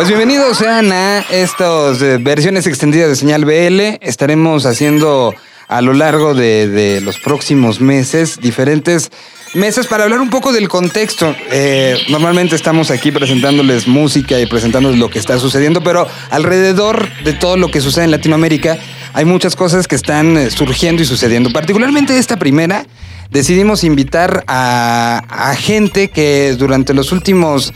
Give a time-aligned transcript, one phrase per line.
[0.00, 3.98] Pues bienvenidos sean a estas eh, versiones extendidas de Señal BL.
[4.00, 5.34] Estaremos haciendo
[5.68, 9.10] a lo largo de, los próximos meses diferentes
[9.52, 11.36] mesas para hablar un poco del contexto.
[11.50, 17.34] Eh, normalmente estamos aquí presentándoles música y presentándoles lo que está sucediendo, pero alrededor de
[17.34, 18.78] todo lo que sucede en Latinoamérica
[19.12, 21.52] hay muchas cosas que están eh, surgiendo y sucediendo.
[21.52, 22.86] Particularmente esta primera,
[23.28, 27.74] decidimos invitar a gente que durante los últimos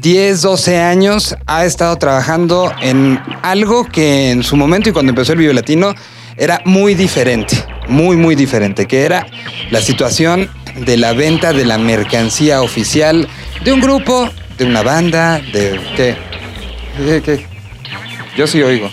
[0.00, 5.32] 10, 12 años ha estado trabajando en algo que en su momento y cuando empezó
[5.32, 5.94] el Vive Latino
[6.38, 9.26] era muy diferente, muy, muy diferente, que era
[9.70, 13.28] la situación de la venta de la mercancía oficial
[13.62, 15.78] de un grupo, de una banda, de...
[15.96, 16.16] ¿Qué?
[16.96, 17.22] ¿Qué?
[17.22, 17.46] qué?
[18.38, 18.90] Yo sí oigo.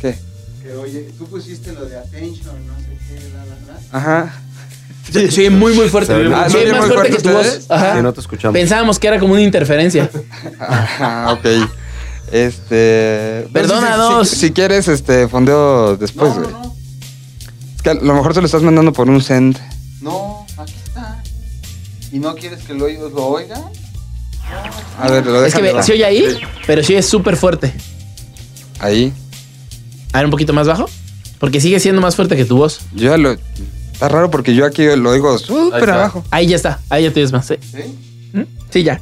[0.00, 0.16] ¿Qué?
[0.62, 3.96] Que oye, tú pusiste lo de attention, no sé qué.
[3.96, 4.39] Ajá.
[5.12, 6.12] Sí, sí, muy, muy fuerte.
[6.34, 7.60] Ah, Sí, ¿se oye más fuerte fuerte que tu voz.
[7.68, 7.96] Ajá.
[7.96, 8.52] Sí, no te escuchamos.
[8.54, 10.08] Pensábamos que era como una interferencia.
[10.58, 11.46] Ajá, ok.
[12.32, 13.42] Este...
[13.46, 14.28] sí, Perdónanos.
[14.28, 16.52] Si, si- si quieres, este, fondeo después, no, güey.
[16.52, 16.76] no, no.
[17.76, 19.58] Es que a lo mejor te lo estás mandando por un send.
[20.00, 21.22] No, aquí está.
[22.12, 23.62] ¿Y no quieres que lo, oigas- lo oigan?
[24.98, 27.72] A ver, lo Es que ve- se oye ahí, pero sí es súper fuerte.
[28.78, 29.12] Ahí.
[30.12, 30.88] A ver, un poquito más bajo.
[31.38, 32.80] Porque sigue siendo más fuerte que tu voz.
[32.94, 33.34] Yo ya lo...
[34.00, 35.94] Está raro porque yo aquí lo súper está.
[35.94, 36.24] abajo.
[36.30, 36.80] Ahí ya está.
[36.88, 37.46] Ahí ya te oyes más.
[37.46, 37.98] Sí, ¿Sí?
[38.32, 38.44] ¿Mm?
[38.70, 38.98] Sí, ya.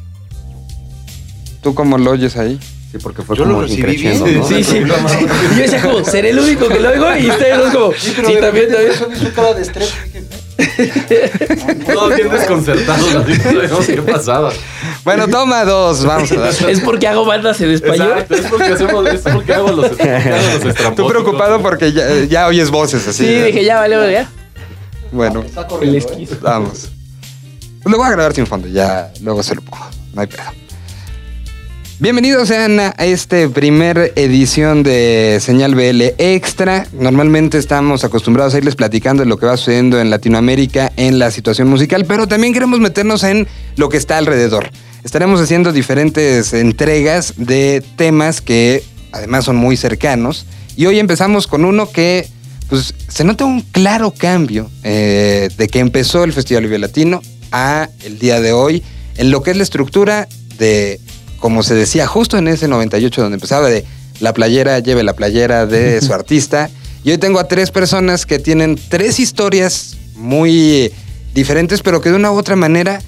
[1.62, 2.58] ¿Tú cómo lo oyes ahí?
[2.90, 4.38] Sí, porque fue Yo lo como recibí increciendo, bien.
[4.40, 4.48] ¿no?
[4.48, 4.80] Sí, sí.
[5.56, 8.40] Yo decía como, seré el único que lo oigo y ustedes dos como, sí, pero
[8.40, 8.90] también, también.
[8.92, 9.94] empezó a su cara de estrés.
[11.94, 14.52] Todos bien desconcertados, no sabíamos qué pasaba.
[15.04, 16.54] Bueno, toma dos, vamos a dar.
[16.68, 18.14] Es porque hago bandas en español.
[18.18, 22.48] Exacto, es porque hacemos, es porque hago los, hago los Tú preocupado porque ya, ya
[22.48, 23.24] oyes voces así.
[23.24, 24.28] Sí, dije, ya vale, ya.
[25.12, 26.28] Bueno, Está El corriendo, ¿eh?
[26.40, 26.90] vamos.
[27.84, 29.86] Lo voy a grabar sin fondo, ya luego se lo pongo.
[30.12, 30.42] No hay pedo.
[32.00, 36.86] Bienvenidos sean a este primer edición de Señal BL Extra.
[36.92, 41.30] Normalmente estamos acostumbrados a irles platicando de lo que va sucediendo en Latinoamérica en la
[41.32, 44.70] situación musical, pero también queremos meternos en lo que está alrededor.
[45.02, 50.46] Estaremos haciendo diferentes entregas de temas que además son muy cercanos.
[50.76, 52.28] Y hoy empezamos con uno que
[52.68, 57.88] pues, se nota un claro cambio eh, de que empezó el Festival Vive Latino a
[58.04, 58.82] el día de hoy
[59.16, 61.00] en lo que es la estructura de
[61.38, 63.84] como se decía justo en ese 98 donde empezaba de
[64.20, 66.70] la playera, lleve la playera de su artista.
[67.04, 70.92] Y hoy tengo a tres personas que tienen tres historias muy
[71.34, 73.00] diferentes, pero que de una u otra manera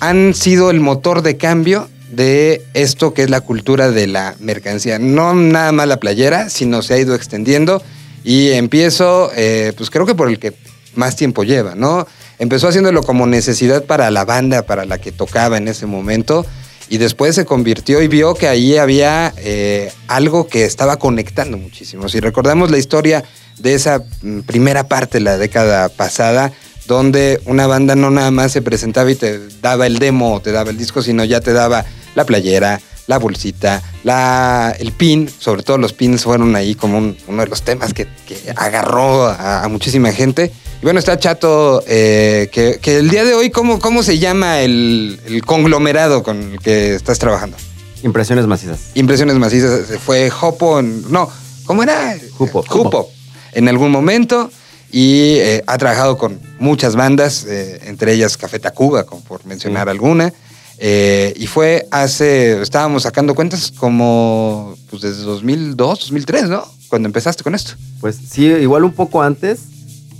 [0.00, 4.98] han sido el motor de cambio de esto que es la cultura de la mercancía.
[4.98, 7.82] No nada más la playera, sino se ha ido extendiendo.
[8.28, 10.52] Y empiezo, eh, pues creo que por el que
[10.94, 12.06] más tiempo lleva, ¿no?
[12.38, 16.44] Empezó haciéndolo como necesidad para la banda, para la que tocaba en ese momento
[16.90, 22.10] y después se convirtió y vio que ahí había eh, algo que estaba conectando muchísimo.
[22.10, 23.24] Si recordamos la historia
[23.60, 26.52] de esa mm, primera parte de la década pasada,
[26.86, 30.52] donde una banda no nada más se presentaba y te daba el demo o te
[30.52, 31.86] daba el disco, sino ya te daba
[32.18, 37.16] la playera, la bolsita, la, el pin, sobre todo los pins fueron ahí como un-
[37.28, 40.52] uno de los temas que, que agarró a, a muchísima gente.
[40.80, 44.60] Y bueno, está Chato, eh, que, que el día de hoy, ¿cómo, cómo se llama
[44.60, 47.56] el, el conglomerado con el que estás trabajando?
[48.02, 48.80] Impresiones macizas.
[48.94, 51.30] Impresiones macizas, fue Hopo, en- no,
[51.66, 52.16] ¿cómo era?
[52.36, 52.64] Jupo.
[52.68, 53.10] Jupo,
[53.52, 54.50] en algún momento.
[54.90, 59.88] Y eh, ha trabajado con muchas bandas, eh, entre ellas Café Tacuba, como por mencionar
[59.88, 60.32] alguna.
[60.80, 66.64] Eh, y fue hace, estábamos sacando cuentas como pues desde 2002, 2003, ¿no?
[66.88, 67.72] Cuando empezaste con esto.
[68.00, 69.66] Pues sí, igual un poco antes,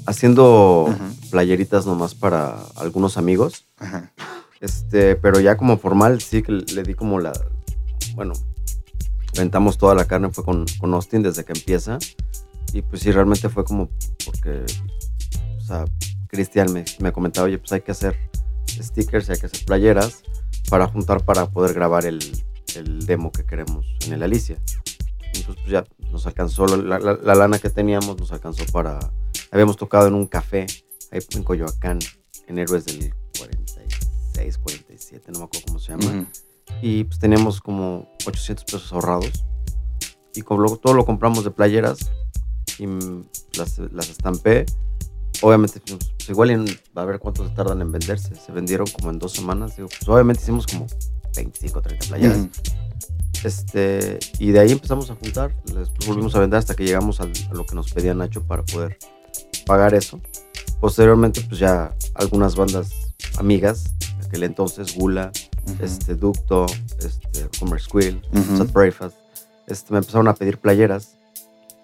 [0.04, 0.94] haciendo
[1.30, 3.64] playeritas nomás para algunos amigos.
[3.78, 4.12] Ajá.
[4.60, 7.32] Este, pero ya como formal, sí que le di como la.
[8.16, 8.32] Bueno,
[9.34, 11.98] rentamos toda la carne, fue con, con Austin desde que empieza.
[12.72, 13.88] Y pues sí, realmente fue como
[14.24, 14.64] porque.
[15.58, 15.84] O sea,
[16.26, 18.16] Cristian me, me comentaba, oye, pues hay que hacer
[18.82, 20.22] stickers y hay que hacer playeras
[20.68, 22.18] para juntar para poder grabar el,
[22.74, 24.60] el demo que queremos en el Alicia.
[25.34, 28.98] Entonces, pues ya nos alcanzó la, la- la lana que teníamos, nos alcanzó para.
[29.50, 30.66] Habíamos tocado en un café
[31.10, 31.98] ahí en Coyoacán,
[32.46, 36.04] en Héroes del 46, 47, no me acuerdo cómo se llama.
[36.06, 36.26] Ujú.
[36.82, 39.44] y pues teníamos como 800 pesos ahorrados.
[40.34, 41.98] Y como lo- todo lo compramos de playeras
[42.78, 43.24] y mm,
[43.56, 44.66] las, las estampé.
[45.42, 48.34] Obviamente, pues, pues, igual en- a ver cuánto se tardan en venderse.
[48.34, 49.76] Se vendieron como en dos semanas.
[49.76, 50.86] Digo, pues obviamente hicimos como
[51.36, 52.38] 25, 30 playeras.
[52.38, 52.50] Ujú.
[53.44, 57.32] Este, y de ahí empezamos a juntar, después volvimos a vender hasta que llegamos al-
[57.50, 58.98] a lo que nos pedía Nacho para poder
[59.64, 60.20] pagar eso.
[60.80, 62.90] Posteriormente, pues ya algunas bandas
[63.38, 63.94] amigas,
[64.26, 65.30] aquel entonces, Gula,
[65.80, 66.66] este, Ducto,
[66.98, 68.56] este, Homer Squill, Ujú.
[68.56, 69.16] Sad Breakfast,
[69.68, 71.16] este, me empezaron a pedir playeras.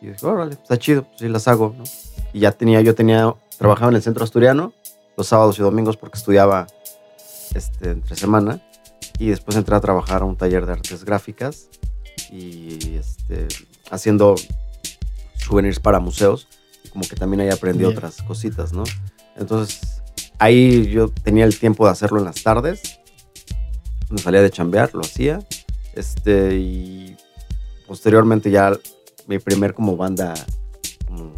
[0.01, 1.85] Y dije, órale, está chido, pues sí las hago, ¿no?
[2.33, 4.73] Y ya tenía, yo tenía, trabajaba en el centro asturiano
[5.17, 6.67] los sábados y domingos porque estudiaba
[7.55, 8.61] este, entre semana.
[9.19, 11.69] Y después entré a trabajar a un taller de artes gráficas
[12.31, 13.47] y este,
[13.91, 14.35] haciendo
[15.37, 16.49] souvenirs para museos.
[16.85, 17.93] Y como que también ahí aprendí Bien.
[17.93, 18.83] otras cositas, ¿no?
[19.37, 20.03] Entonces,
[20.39, 23.01] ahí yo tenía el tiempo de hacerlo en las tardes.
[24.09, 25.39] Cuando salía de chambear, lo hacía.
[25.95, 27.17] Este, y
[27.87, 28.73] posteriormente ya
[29.29, 30.35] mi primer como banda
[31.07, 31.33] como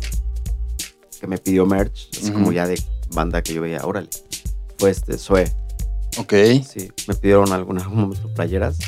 [1.27, 2.35] que me pidió merch, así Ujú.
[2.35, 2.81] como ya de
[3.15, 4.09] banda que yo veía, órale,
[4.79, 5.53] fue este Zoe.
[6.19, 6.33] Ok.
[6.67, 7.49] Sí, me pidieron
[7.91, 8.79] momento playeras.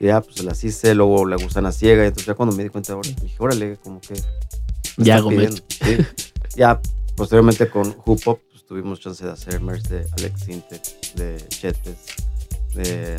[0.00, 2.04] Y ya, pues las hice, luego la gusana ciega.
[2.04, 4.14] Entonces, ya cuando me di cuenta, ahora, dije, órale, como que.
[4.96, 5.56] Ya hago pidiendo.
[5.56, 5.98] Sí.
[6.56, 6.80] Ya,
[7.16, 11.98] posteriormente con Hoop Up, pues tuvimos chance de hacer merch de Alex Sintek, de Chetes,
[12.74, 13.16] de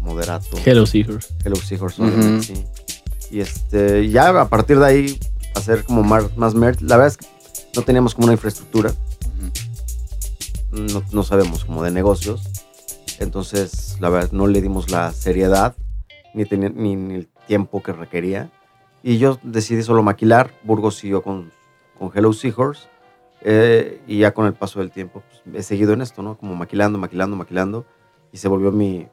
[0.00, 1.34] Moderato, Hello Seahorse.
[1.44, 2.10] Hello Seahorse, Ujú.
[2.12, 2.64] obviamente, sí.
[3.30, 5.18] Y este, ya a partir de ahí,
[5.54, 6.80] hacer como más, más merch.
[6.82, 7.26] La verdad es que
[7.76, 8.92] no teníamos como una infraestructura
[10.70, 12.42] no, no sabemos como de negocios.
[13.18, 15.76] Entonces, la verdad, no le dimos la seriedad
[16.34, 18.50] ni, tenía- ni, ni el tiempo que requería.
[19.02, 20.50] Y yo decidí solo maquilar.
[20.64, 21.52] Burgos siguió con,
[21.98, 22.88] con Hello Seahorse.
[23.42, 26.38] eh, y ya con el paso del tiempo pues, he seguido en esto, ¿no?
[26.38, 27.84] Como maquilando, maquilando, maquilando.
[28.32, 29.06] Y se volvió mi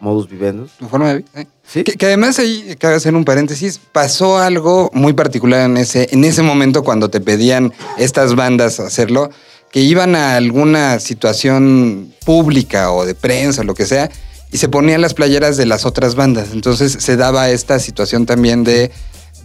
[0.00, 0.68] modus vivendi.
[0.78, 1.28] Tu forma de vida.
[1.34, 1.46] ¿eh?
[1.66, 6.08] Sí, Que, que además ahí, cabe hacer un paréntesis, pasó algo muy particular en ese,
[6.12, 9.30] en ese momento cuando te pedían estas bandas hacerlo,
[9.72, 14.10] que iban a alguna situación pública o de prensa o lo que sea,
[14.52, 16.48] y se ponían las playeras de las otras bandas.
[16.52, 18.90] Entonces se daba esta situación también de,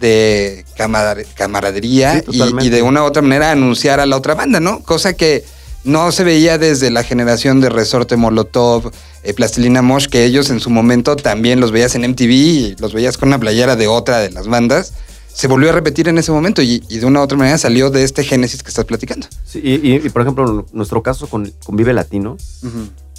[0.00, 2.66] de camarade- camaradería Sí, y- totalmente.
[2.66, 4.80] y, de una u otra manera anunciar a la otra banda, ¿no?
[4.82, 5.44] Cosa que
[5.84, 10.60] no se veía desde la generación de Resorte Molotov, eh, Plastilina Mosh, que ellos en
[10.60, 14.18] su momento también los veías en MTV y los veías con una playera de otra
[14.18, 14.94] de las bandas.
[15.32, 17.88] Se volvió a repetir en ese momento y, y de una u otra manera salió
[17.88, 19.26] de este génesis que estás platicando.
[19.46, 22.36] Sí, y, y- y, por ejemplo, nuestro caso con, con Vive Latino,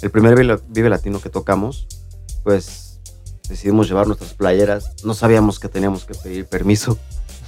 [0.00, 1.88] el primer Vive, Vive Latino que tocamos,
[2.44, 3.00] pues
[3.48, 4.92] decidimos llevar nuestras playeras.
[5.04, 6.98] No sabíamos que teníamos que pedir permiso.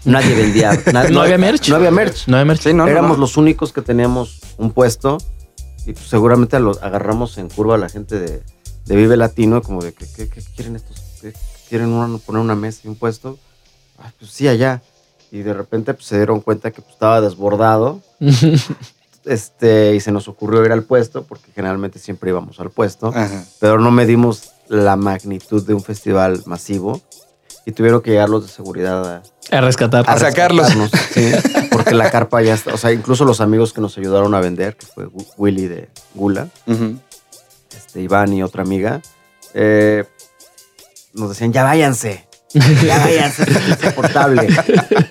[0.05, 0.73] Nadie vendía.
[0.93, 1.69] na- ¿No había merch?
[1.69, 2.27] No había merch.
[2.27, 2.63] No hay merch.
[2.63, 3.21] Sí, no, no, Éramos no.
[3.23, 5.19] los únicos que teníamos un puesto
[5.87, 8.43] y pues, seguramente lo agarramos en curva a la gente de,
[8.87, 11.01] de Vive Latino, como de que ¿qué, qué quieren estos?
[11.21, 11.33] ¿Qué
[11.69, 13.39] quieren una- poner una mesa y un puesto?
[13.99, 14.83] Ay, pues sí, allá.
[15.33, 18.01] Y de repente pues, se dieron cuenta que pues, estaba desbordado
[19.25, 23.45] este, y se nos ocurrió ir al puesto, porque generalmente siempre íbamos al puesto, Ajá.
[23.61, 27.01] pero no medimos la magnitud de un festival masivo
[27.67, 30.05] y tuvieron que llegar los de seguridad a, A rescatar.
[30.09, 30.73] A sacarlos.
[30.73, 34.35] rescatarnos, sí, porque la carpa ya está, o sea, incluso los amigos que nos ayudaron
[34.37, 36.49] a vender, que fue Willy de Gula,
[37.77, 39.03] este, Iván y otra amiga,
[39.53, 40.05] eh,
[41.13, 44.47] nos decían, ya váyanse, ya váyanse, es insoportable.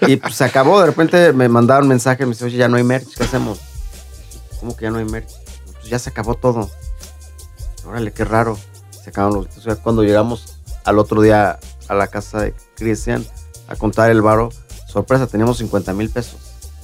[0.07, 2.83] Y pues se acabó, de repente me mandaron mensaje, me dice, oye, ya no hay
[2.83, 3.59] merch, ¿qué hacemos?
[4.61, 5.29] ¿Cómo que ya no hay merch?
[5.73, 6.69] Pues ya se acabó todo.
[7.85, 8.57] Órale, qué raro.
[9.03, 9.57] Se acabaron los...
[9.57, 13.25] O sea, cuando llegamos al otro día a la casa de Cristian
[13.67, 14.49] a contar el varo,
[14.87, 16.37] sorpresa, teníamos 50 mil pesos.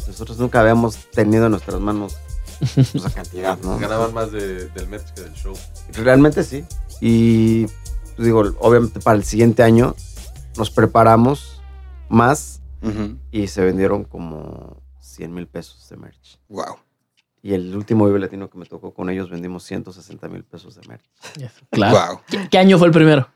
[0.07, 2.15] Nosotros nunca habíamos tenido en nuestras manos
[2.75, 3.77] esa cantidad, ¿no?
[3.79, 5.53] Ganaban más de- del merch que del show.
[5.93, 6.65] Realmente sí.
[6.99, 7.65] Y
[8.15, 9.95] pues, digo, obviamente para el siguiente año
[10.57, 11.61] nos preparamos
[12.09, 12.61] más
[13.31, 16.39] y se vendieron como 100 mil pesos de merch.
[16.49, 16.77] Wow.
[17.43, 20.87] Y el último Vive Latino que me tocó con ellos vendimos 160 mil pesos de
[20.87, 21.05] merch.
[21.69, 21.95] Claro.
[22.15, 22.21] Wow.
[22.27, 23.27] ¿Qué, qué año fue el primero?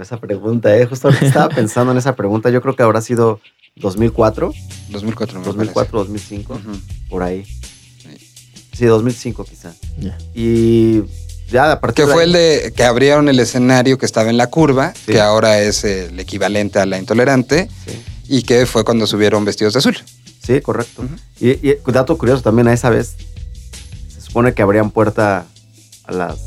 [0.00, 0.86] Esa pregunta, ¿eh?
[0.86, 2.50] Justo estaba pensando en esa pregunta.
[2.50, 3.40] Yo creo que habrá sido
[3.76, 4.52] 2004,
[4.90, 5.38] 2004.
[5.40, 6.68] me 2004, 2005, parece.
[6.70, 6.78] Ujú.
[7.10, 7.44] por ahí.
[8.72, 9.72] Sí, 2005 quizá.
[9.98, 10.18] Ya.
[10.34, 11.02] Y
[11.50, 14.48] ya a partir Que fue el de que abrieron el escenario que estaba en la
[14.48, 15.12] curva, Sí.
[15.12, 18.02] que ahora es el equivalente a la intolerante, Sí.
[18.28, 19.96] y que fue cuando subieron vestidos de azul.
[20.42, 21.04] Sí, correcto.
[21.40, 23.14] Y, y dato curioso también a esa vez,
[24.08, 25.46] se supone que abrían puerta
[26.04, 26.38] a las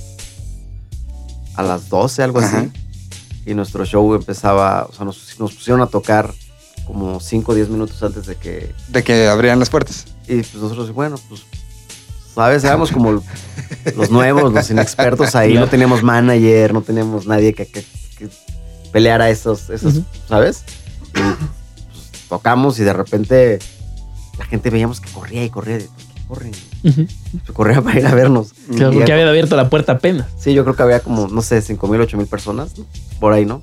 [1.55, 2.59] a las 12, algo Ajá.
[2.59, 2.71] así.
[3.47, 6.33] Y nuestro show empezaba, o sea, nos, nos pusieron a tocar
[6.85, 8.75] como 5 o 10 minutos antes de que...
[8.89, 10.05] De que abrían las puertas.
[10.27, 11.43] Y pues nosotros, bueno, pues
[12.37, 12.63] ¿sabes?
[12.63, 13.23] Éramos como
[13.95, 15.55] los nuevos, los inexpertos ahí.
[15.55, 17.83] No teníamos manager, no teníamos nadie que, que,
[18.15, 18.29] que
[18.91, 20.01] peleara esos, esos.
[20.29, 20.63] ¿sabes?
[21.15, 23.57] Y pues, tocamos y de repente
[24.37, 25.79] la gente veíamos que corría y corría.
[25.79, 25.89] de,
[26.27, 26.51] ¿Por qué corren?
[26.83, 27.07] Ujú.
[27.45, 28.53] Se corría para ir a vernos.
[28.75, 30.27] Claro, porque había abierto la puerta apenas.
[30.37, 32.85] Sí, yo creo que había como, no sé, 5 mil, 8 mil personas, ¿no?
[33.19, 33.61] por ahí, ¿no?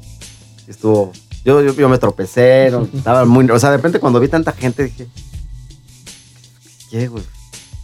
[0.66, 1.12] Y Estuvo,
[1.44, 2.88] yo, yo, yo me tropecé, ¿no?
[2.94, 5.06] estaba muy, o sea, de repente cuando vi tanta gente dije,
[6.90, 7.24] ¿qué, güey?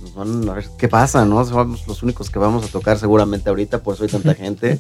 [0.01, 1.45] Nos van a ver qué pasa, ¿no?
[1.45, 4.79] Somos los únicos que vamos a tocar seguramente ahorita, por eso hay tanta gente.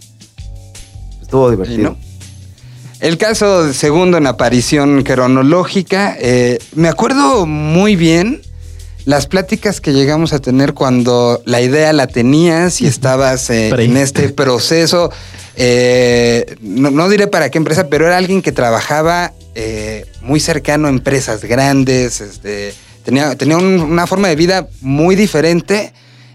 [1.21, 1.91] Estuvo divertido.
[1.91, 2.11] no.
[3.01, 8.43] El caso segundo en aparición cronológica, eh, me acuerdo muy bien
[9.05, 13.97] las pláticas que llegamos a tener cuando la idea la tenías y estabas eh, en
[13.97, 15.11] este proceso.
[15.57, 20.87] eh, no, no diré para qué empresa, pero era alguien que trabajaba eh, muy cercano
[20.87, 22.73] a empresas grandes, este,
[23.05, 25.93] tenía, tenía un- una forma de vida muy diferente.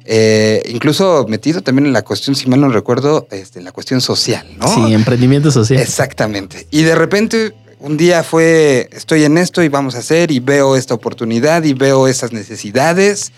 [0.07, 4.01] eh, incluso metido también en la cuestión, si mal no recuerdo, este, en la cuestión
[4.01, 4.67] social, ¿no?
[4.67, 5.81] Sí, emprendimiento social.
[5.81, 6.67] Exactamente.
[6.69, 10.75] Y de repente un día fue, estoy en esto y vamos a hacer y veo
[10.75, 13.31] esta oportunidad y veo esas necesidades.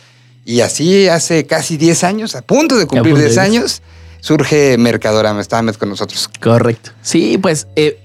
[0.45, 3.37] Y así hace casi 10 años, a punto de cumplir punto de 10 10.
[3.37, 3.81] años,
[4.21, 5.41] surge Mercadorama.
[5.41, 6.29] Estaba Met con nosotros.
[6.41, 6.91] Correcto.
[7.01, 7.99] Sí, pues eh,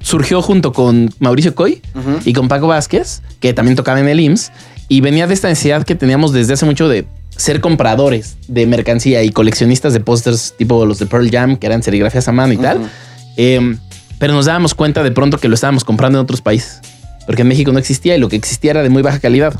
[0.00, 1.82] surgió junto con Mauricio Coy
[2.24, 4.52] y con Paco Vázquez, que también tocaba en el IMSS,
[4.88, 9.22] y venía de esta necesidad que teníamos desde hace mucho de ser compradores de mercancía
[9.22, 12.58] y coleccionistas de pósters tipo los de Pearl Jam, que eran serigrafías a mano y
[12.58, 12.90] tal.
[13.36, 13.76] Eh,
[14.20, 16.80] pero nos dábamos cuenta de pronto que lo estábamos comprando en otros países,
[17.26, 19.58] porque en México no existía y lo que existía era de muy baja calidad.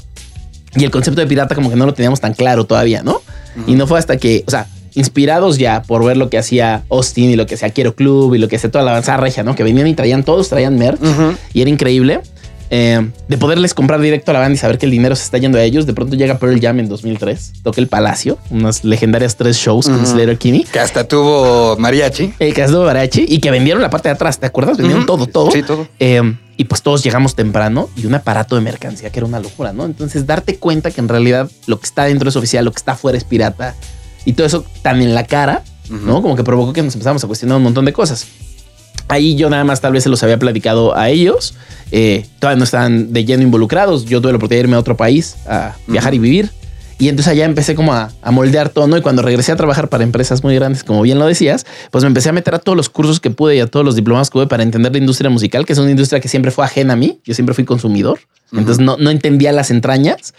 [0.76, 3.22] Y el concepto de pirata como que no lo teníamos tan claro todavía, ¿no?
[3.66, 7.30] Y no fue hasta que, o sea, inspirados ya por ver lo que hacía Austin
[7.30, 9.54] y lo que hacía Quiero Club y lo que hacía toda la avanzada regia, ¿no?
[9.56, 11.00] Que venían y traían, todos traían merch
[11.54, 12.20] y era increíble.
[12.70, 15.38] Eh, de poderles comprar directo a la banda y saber que el dinero se está
[15.38, 15.86] yendo a ellos.
[15.86, 20.06] De pronto llega Pearl Jam en 2003, toca el Palacio, unas legendarias tres shows con.
[20.06, 20.64] Slater Kinney.
[20.64, 22.32] Que hasta tuvo mariachi.
[22.38, 24.78] El caso de Barachi y que vendieron la parte de atrás, ¿te acuerdas?
[24.78, 25.50] Vendieron todo, todo.
[25.50, 25.88] Sí, todo.
[25.98, 26.22] Eh,
[26.56, 29.84] y pues todos llegamos temprano y un aparato de mercancía que era una locura, ¿no?
[29.84, 32.92] Entonces darte cuenta que en realidad lo que está dentro es oficial, lo que está
[32.92, 33.74] afuera es pirata
[34.24, 36.22] y todo eso tan en la cara, ¿no?
[36.22, 38.26] Como que provocó que nos empezamos a cuestionar un montón de cosas.
[39.10, 41.54] Ahí yo nada más tal vez se los había platicado a ellos.
[41.92, 44.04] eh, todavía no estaban de lleno involucrados.
[44.04, 46.50] Yo tuve la oportunidad de irme a otro país a viajar y vivir.
[46.98, 48.96] Y entonces allá empecé como a, a moldear todo, ¿no?
[48.96, 52.08] Y cuando regresé a trabajar para empresas muy grandes, como bien lo decías, pues me
[52.08, 54.34] empecé a meter a todos los cursos que pude y a todos los diplomas que
[54.34, 56.96] pude para entender la industria musical, que es una industria que siempre fue ajena a
[56.96, 57.18] mí.
[57.24, 58.20] Yo siempre fui consumidor.
[58.52, 60.34] Entonces no, no entendía las entrañas.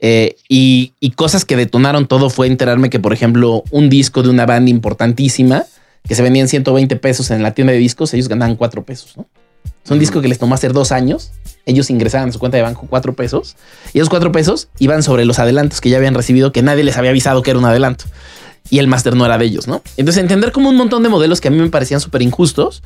[0.00, 4.30] Eh, y, y cosas que detonaron todo fue enterarme que, por ejemplo, un disco de
[4.30, 5.64] una banda importantísima
[6.08, 9.16] que se vendía en 120 pesos en la tienda de discos, ellos ganaban 4 pesos,
[9.16, 9.26] ¿no?
[9.84, 11.30] Es un disco que les tomó hacer dos años.
[11.64, 13.56] Ellos ingresaban a su cuenta de banco 4 pesos
[13.92, 16.96] y esos 4 pesos iban sobre los adelantos que ya habían recibido, que nadie les
[16.96, 18.04] había avisado que era un adelanto.
[18.68, 19.82] Y el máster no era de ellos, ¿no?
[19.96, 22.82] Entonces entender como un montón de modelos que a mí me parecían súper injustos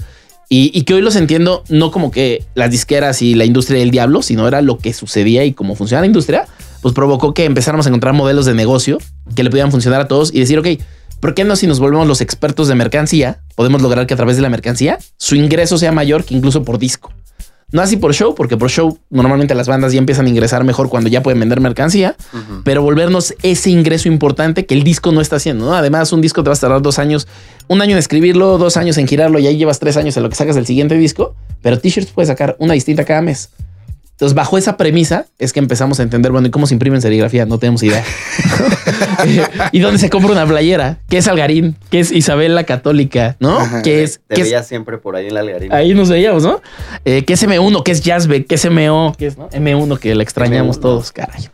[0.51, 3.91] y, y que hoy los entiendo no como que las disqueras y la industria del
[3.91, 6.47] diablo, sino era lo que sucedía y cómo funciona la industria,
[6.83, 8.99] pues provocó que empezáramos a encontrar modelos de negocio
[9.35, 10.67] que le pudieran funcionar a todos y decir, ok,
[11.21, 14.37] ¿por qué no si nos volvemos los expertos de mercancía, podemos lograr que a través
[14.37, 17.13] de la mercancía su ingreso sea mayor que incluso por disco?
[17.73, 20.89] No así por show, porque por show normalmente las bandas ya empiezan a ingresar mejor
[20.89, 22.17] cuando ya pueden vender mercancía,
[22.65, 25.67] pero volvernos ese ingreso importante que el disco no está haciendo.
[25.67, 25.75] ¿no?
[25.75, 27.29] Además, un disco te va a tardar dos años,
[27.69, 30.31] un año en escribirlo, dos años en girarlo y ahí llevas tres años en lo
[30.31, 33.51] que sacas del siguiente disco, pero t-shirts puedes sacar una distinta cada mes.
[34.21, 37.01] Entonces, bajo esa premisa es que empezamos a entender, bueno, ¿y cómo se imprime en
[37.01, 37.47] serigrafía?
[37.47, 38.05] No tenemos idea.
[39.73, 40.99] ¿Y dónde se compra una playera?
[41.09, 41.75] ¿Qué es Algarín?
[41.89, 43.37] ¿Qué es Isabel la Católica?
[43.41, 43.59] ¿No?
[43.59, 43.81] Ajá.
[43.81, 44.21] ¿Qué es?
[44.27, 45.75] Te qué es- veía siempre por ahí en la algarina.
[45.75, 46.61] Ahí nos veíamos, ¿no?
[47.07, 47.83] Eh, ¿Qué es M1?
[47.83, 48.47] ¿Qué es Jazzbeck?
[48.47, 49.15] ¿Qué es MO?
[49.17, 49.49] ¿Qué es no?
[49.49, 50.83] M1 que la extrañamos M1.
[50.83, 51.49] todos, caray.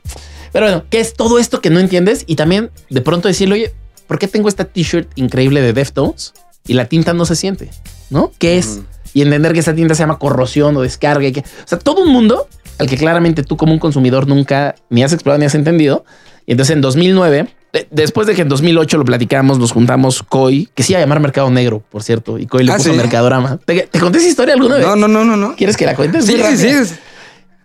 [0.50, 2.24] Pero bueno, ¿qué es todo esto que no entiendes?
[2.26, 3.74] Y también de pronto decirle, oye,
[4.08, 6.32] ¿por qué tengo esta t-shirt increíble de Deftones
[6.66, 7.70] y la tinta no se siente?
[8.10, 8.32] ¿No?
[8.38, 8.80] ¿Qué es?
[9.16, 11.26] Y entender que esa tinta se llama corrosión o descarga.
[11.26, 12.46] Y que, o sea, todo un mundo
[12.78, 16.04] al que claramente tú como un consumidor nunca ni has explorado ni has entendido.
[16.44, 20.68] Y entonces en 2009, de- después de que en 2008 lo platicamos, nos juntamos Coy,
[20.74, 22.96] que sí iba a llamar Mercado Negro, por cierto, y Coy le Ah, puso ¿sí?
[22.96, 23.56] Mercadorama.
[23.64, 24.86] ¿Te, te conté esa historia alguna vez?
[24.86, 25.56] No, no, no, no, no.
[25.56, 26.26] ¿Quieres que la cuentes?
[26.26, 26.94] Sí, sí, sí.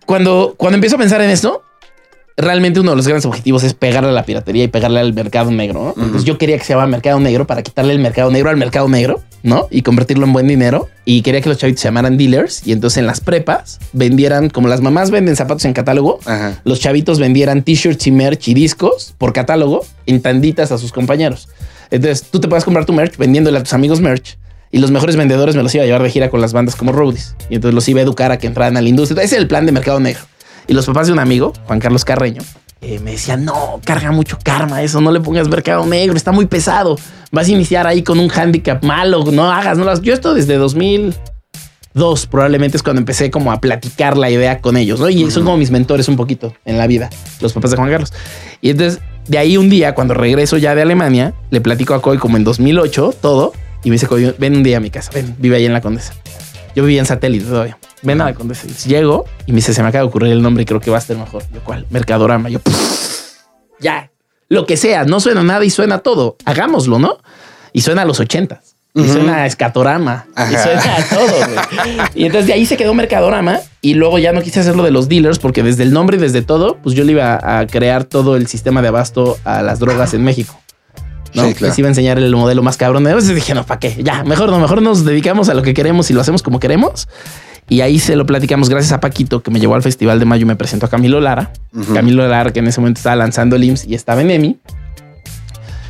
[0.06, 1.62] Cuando, cuando empiezo a pensar en esto,
[2.36, 5.50] realmente uno de los grandes objetivos es pegarle a la piratería y pegarle al mercado
[5.50, 5.94] negro.
[5.96, 6.02] ¿no?
[6.02, 8.88] Entonces yo quería que se llamara mercado negro para quitarle el mercado negro al mercado
[8.88, 9.66] negro, ¿no?
[9.70, 10.88] Y convertirlo en buen dinero.
[11.04, 12.66] Y quería que los chavitos se llamaran dealers.
[12.66, 16.60] Y entonces en las prepas vendieran, como las mamás venden zapatos en catálogo, Ajá.
[16.64, 21.48] los chavitos vendieran t-shirts y merch y discos por catálogo en tanditas a sus compañeros.
[21.90, 24.38] Entonces tú te puedes comprar tu merch vendiéndole a tus amigos merch.
[24.74, 26.92] Y los mejores vendedores me los iba a llevar de gira con las bandas como
[26.92, 27.36] roadies.
[27.50, 29.22] Y entonces los iba a educar a que entraran a la industria.
[29.22, 30.22] Ese es el plan de mercado negro.
[30.66, 32.42] Y los papás de un amigo, Juan Carlos Carreño,
[32.84, 36.46] eh, me decían, no, carga mucho karma eso, no le pongas mercado negro, está muy
[36.46, 36.98] pesado.
[37.30, 40.02] Vas a iniciar ahí con un handicap malo, no hagas, no las.
[40.02, 44.98] Yo esto desde 2002 probablemente es cuando empecé como a platicar la idea con ellos,
[44.98, 45.08] ¿no?
[45.08, 47.08] Y son como mis mentores un poquito en la vida,
[47.40, 48.12] los papás de Juan Carlos.
[48.60, 52.18] Y entonces, de ahí un día, cuando regreso ya de Alemania, le platico a Coy
[52.18, 53.52] como en 2008, todo,
[53.84, 55.80] y me dice, Coy, ven un día a mi casa, ven, vive ahí en la
[55.80, 56.14] Condesa.
[56.74, 57.78] Yo vivía en satélite todavía.
[58.02, 58.66] Ven a la Condesa.
[58.86, 60.96] Llego y me dice, se me acaba de ocurrir el nombre y creo que va
[60.96, 61.44] a estar mejor.
[61.52, 61.86] Yo, ¿cuál?
[61.90, 62.48] Mercadorama.
[62.48, 63.36] Yo, "Pff,
[63.80, 64.10] ya,
[64.48, 66.36] lo que sea, no suena nada y suena todo.
[66.44, 67.18] Hagámoslo, ¿no?
[67.72, 68.74] Y suena a los ochentas.
[68.94, 70.26] Y suena a escatorama.
[70.36, 72.06] Y suena a todo.
[72.14, 73.60] Y entonces de ahí se quedó Mercadorama.
[73.80, 76.42] Y luego ya no quise hacerlo de los dealers porque desde el nombre y desde
[76.42, 80.12] todo, pues yo le iba a crear todo el sistema de abasto a las drogas
[80.12, 80.58] en México.
[81.32, 81.70] No, Sí, claro.
[81.70, 83.06] les iba a enseñar el modelo más cabrón.
[83.06, 83.96] Entonces dije, no, ¿para qué?
[84.02, 87.08] Ya, mejor no, mejor nos dedicamos a lo que queremos y lo hacemos como queremos.
[87.72, 90.42] Y ahí se lo platicamos gracias a Paquito, que me llevó al Festival de Mayo
[90.42, 91.54] y me presentó a Camilo Lara.
[91.94, 94.58] Camilo Lara, que en ese momento estaba lanzando el IMSS y estaba en EMI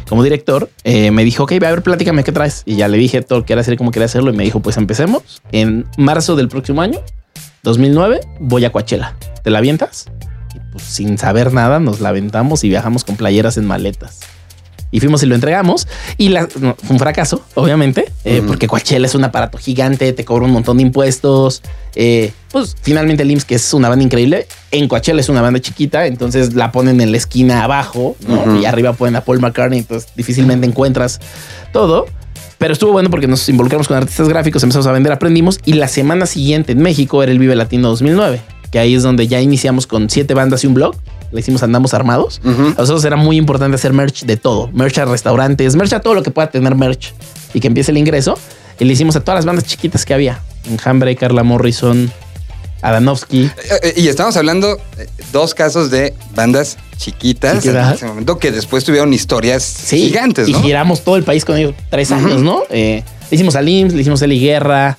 [0.08, 2.62] como director, eh, me dijo, ok, a ver, platícame qué traes.
[2.66, 4.32] Y ya le dije todo lo que quería hacer, cómo quería hacerlo.
[4.32, 5.42] Y me dijo, pues empecemos.
[5.50, 7.00] En marzo del próximo año,
[7.64, 9.16] 2009, voy a Coachella.
[9.42, 10.06] ¿Te la avientas?
[10.54, 14.20] Y pues sin saber nada, nos la aventamos y viajamos con playeras en maletas.
[14.92, 15.88] Y fuimos y lo entregamos.
[16.18, 20.24] Y la- no, fue un fracaso, obviamente, eh, porque Coachella es un aparato gigante, te
[20.24, 21.62] cobra un montón de impuestos.
[21.96, 25.60] Eh, pues finalmente el IMSS, que es una banda increíble, en Coachella es una banda
[25.60, 28.16] chiquita, entonces la ponen en la esquina abajo
[28.60, 31.20] y arriba ponen a Paul McCartney, entonces difícilmente encuentras
[31.72, 32.06] todo.
[32.58, 35.58] Pero estuvo bueno porque nos involucramos con artistas gráficos, empezamos a vender, aprendimos.
[35.64, 39.26] Y la semana siguiente en México era el Vive Latino 2009, que ahí es donde
[39.26, 40.94] ya iniciamos con siete bandas y un blog.
[41.32, 42.40] Le hicimos Andamos Armados.
[42.44, 42.48] A
[42.80, 44.68] nosotros era muy importante hacer merch de todo.
[44.72, 47.12] Merch a restaurantes, merch a todo lo que pueda tener merch
[47.54, 48.38] y que empiece el ingreso.
[48.78, 50.40] Y le hicimos a todas las bandas chiquitas que había.
[50.70, 52.10] Enjambre, Carla Morrison,
[52.82, 53.44] Adanovsky.
[53.44, 53.50] Eh,
[53.82, 58.84] eh, Y estamos hablando de dos casos de bandas chiquitas en ese momento que después
[58.84, 60.62] tuvieron historias Sí, gigantes, y ¿no?
[60.62, 62.62] giramos todo el país con ellos tres años, ¿no?
[62.70, 64.98] Eh, le hicimos a LIMS, le hicimos a Eli Guerra,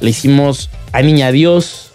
[0.00, 1.92] le hicimos a Niña Dios,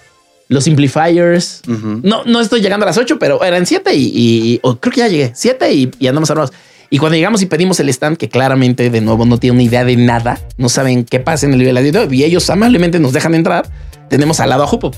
[0.49, 1.61] los Simplifiers.
[2.03, 5.07] No, no estoy llegando a las ocho, pero eran siete y, y- creo que ya
[5.07, 5.31] llegué.
[5.33, 6.51] Siete y, y andamos armados.
[6.89, 9.85] Y cuando llegamos y pedimos el stand, que claramente de nuevo no tiene una idea
[9.85, 13.35] de nada, no saben qué pasa en el Vive Latino, y ellos amablemente nos dejan
[13.35, 13.69] entrar,
[14.09, 14.91] tenemos al lado a Jupo.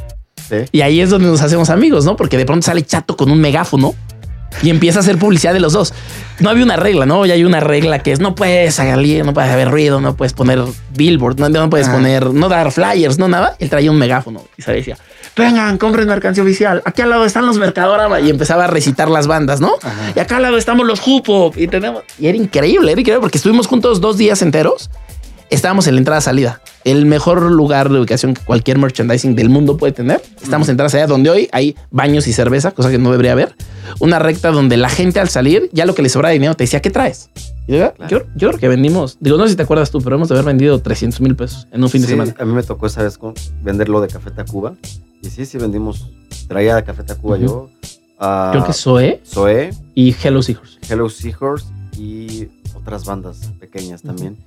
[0.50, 0.56] Sí.
[0.72, 2.16] Y ahí es donde nos hacemos amigos, ¿no?
[2.16, 3.94] Porque de pronto sale Chato con un megáfono
[4.64, 5.94] y empieza a hacer publicidad de los dos.
[6.40, 7.26] No había una regla, ¿no?
[7.26, 10.32] Ya hay una regla que es no puedes salir, no puedes haber ruido, no puedes
[10.32, 10.62] poner
[10.96, 11.94] billboard, no, no puedes Ah.
[11.94, 13.56] poner, no dar flyers, no nada.
[13.60, 14.98] Él traía un megáfono y se decía,
[15.36, 16.82] vengan, compren mercancía oficial.
[16.86, 19.74] Aquí al lado están los Mercadorama y empezaba a recitar las bandas, ¿no?
[20.16, 23.38] Y acá al lado estamos los Jupo y tenemos, y era increíble, era increíble porque
[23.38, 24.90] estuvimos juntos dos días enteros.
[25.50, 29.76] Estábamos en la entrada salida, el mejor lugar de ubicación que cualquier merchandising del mundo
[29.76, 30.22] puede tener.
[30.42, 33.54] Estamos en entrada salida donde hoy hay baños y cerveza, cosa que no debería haber.
[34.00, 36.64] Una recta donde la gente al salir, ya lo que le sobra de dinero te
[36.64, 37.30] decía, ¿qué traes?
[37.68, 40.30] Yo, yo, yo creo que vendimos, digo, no sé si te acuerdas tú, pero hemos
[40.30, 42.34] de haber vendido 300 mil pesos en un fin de semana.
[42.40, 44.74] A mí me tocó esa vez con venderlo de Café Tacuba.
[45.22, 46.10] Y sí, sí vendimos.
[46.48, 47.70] Traía de Café Tacuba yo.
[48.20, 50.80] a Creo que Zoe Zoé, y Hello Seahorse.
[50.90, 51.66] Hello Seahorse
[51.98, 54.38] y otras bandas pequeñas también.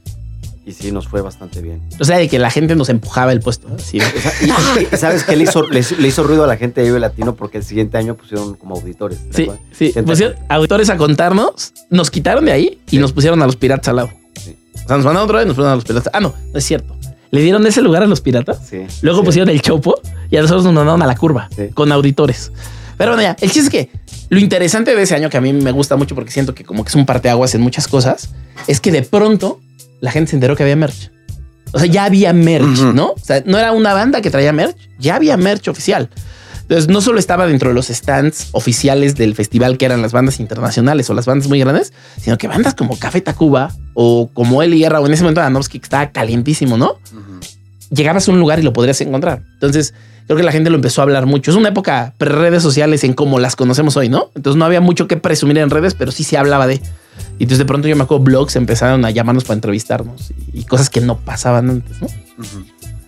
[0.67, 1.83] Y sí, nos fue bastante bien.
[2.01, 3.69] O sea, de que la gente nos empujaba el puesto.
[3.79, 4.03] sea,
[4.43, 7.01] y- ¿Sabes qué le hizo, le, hizo- le hizo ruido a la gente de Vive
[7.01, 7.35] Latino?
[7.35, 9.19] Porque el siguiente año pusieron como auditores.
[9.31, 10.03] ¿te Sí, sí.
[10.03, 12.99] Pusieron auditores a contarnos, nos quitaron de ahí y Sí.
[12.99, 14.11] nos pusieron a los piratas al lado.
[14.43, 14.57] Sí.
[14.75, 16.11] O sea, nos mandaron otra vez y nos pusieron a los piratas.
[16.15, 16.97] Ah, no, no es cierto.
[17.35, 18.61] Le dieron ese lugar a los piratas.
[18.71, 18.79] Sí.
[19.03, 19.25] Luego sí.
[19.27, 21.69] pusieron el chopo y a nosotros nos mandaron a la curva Sí.
[21.75, 22.53] con auditores.
[22.97, 23.91] Pero bueno, ya, el chiste es que
[24.29, 26.85] lo interesante de ese año que a mí me gusta mucho porque siento que como
[26.85, 28.31] que es un parteaguas en muchas cosas,
[28.69, 29.61] es que de pronto
[30.01, 31.11] la gente se enteró que había merch.
[31.73, 32.79] O sea, ya había merch.
[32.95, 33.09] ¿no?
[33.09, 36.09] O sea, no era una banda que traía merch, ya había merch oficial.
[36.75, 40.41] Entonces, no solo estaba dentro de los stands oficiales del festival, que eran las bandas
[40.41, 44.81] internacionales o las bandas muy grandes, sino que bandas como Café Tacuba o como Eli
[44.81, 46.99] Guerra o en ese momento Danovsky, que estaba calientísimo, ¿no?
[47.13, 47.95] Ujú.
[47.95, 49.45] llegabas a un lugar y lo podrías encontrar.
[49.53, 49.95] Entonces,
[50.27, 51.53] creo que la gente lo empezó a hablar mucho.
[51.53, 54.33] Es una época pre-redes sociales en como las conocemos hoy, ¿no?
[54.35, 56.83] Entonces no había mucho que presumir en redes, pero sí se hablaba de.
[57.39, 60.91] Y entonces de pronto yo me acuerdo blogs empezaron a llamarnos para entrevistarnos y, cosas
[60.91, 62.09] que no pasaban antes, ¿no?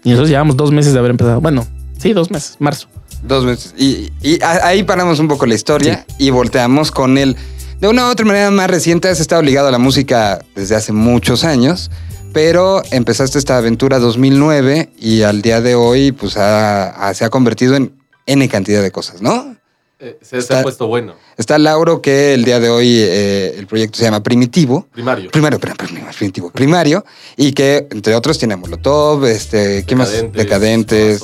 [0.05, 1.41] Y nosotros llevamos dos meses de haber empezado.
[1.41, 1.67] Bueno,
[1.99, 2.87] sí, dos meses, marzo.
[3.23, 3.75] Dos veces.
[3.77, 7.37] Y, y ahí paramos un poco la historia y volteamos con él.
[7.81, 10.93] De una u otra manera más reciente has estado ligado a la música desde hace
[10.93, 11.91] muchos años,
[12.33, 17.31] pero empezaste esta aventura 2009 y al día de hoy pues ha- ha- se ha
[17.31, 17.93] convertido en
[18.27, 19.57] N cantidad de cosas, ¿no?
[19.99, 21.15] Eh, se, se Está- ha puesto bueno.
[21.39, 24.87] Está Lauro que el día de hoy eh, el proyecto se llama Primitivo.
[24.93, 25.31] Primario.
[25.31, 25.77] Primario, perdón,
[26.19, 27.05] primitivo, primario,
[27.37, 30.11] y que entre otros tiene Molotov, este, ¿qué más?
[30.33, 31.23] Decadentes,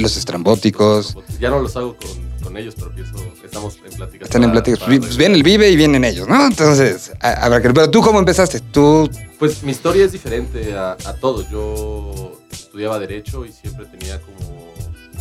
[0.00, 1.16] los estrambóticos.
[1.38, 2.08] Ya no los hago con,
[2.42, 4.28] con ellos, pero pienso que estamos en pláticas.
[4.28, 4.80] Están en pláticas.
[4.80, 6.46] Pues viene el Vive y vienen ellos, ¿no?
[6.46, 7.70] Entonces, a- habrá que...
[7.70, 8.60] Pero tú, ¿cómo empezaste?
[8.60, 9.08] Tú...
[9.38, 11.48] Pues mi historia es diferente a, a todos.
[11.50, 14.72] Yo estudiaba Derecho y siempre tenía como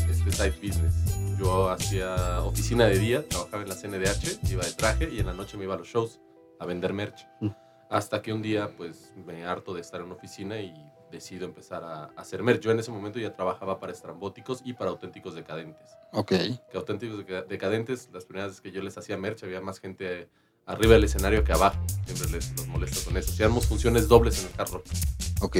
[0.10, 0.94] este side business.
[1.39, 5.34] Yo hacía oficina de día, trabajaba en la CNDH, iba de traje y en la
[5.34, 6.20] noche me iba a los shows
[6.60, 7.26] a vender merch.
[7.39, 7.48] Mm.
[7.89, 10.74] Hasta que un día pues me harto de estar en una oficina y
[11.12, 12.62] decido empezar a, hacer merch.
[12.62, 15.88] Yo en ese momento ya trabajaba para estrambóticos y para auténticos decadentes.
[16.13, 16.30] Ok.
[16.30, 20.30] Que auténticos Deca- decadentes, las primeras veces que yo les hacía merch había más gente
[20.65, 21.80] arriba del escenario que abajo.
[22.06, 23.32] Siempre les los molesto con eso.
[23.32, 24.86] Hacíamos funciones dobles en el hard rock
[25.41, 25.58] Ok.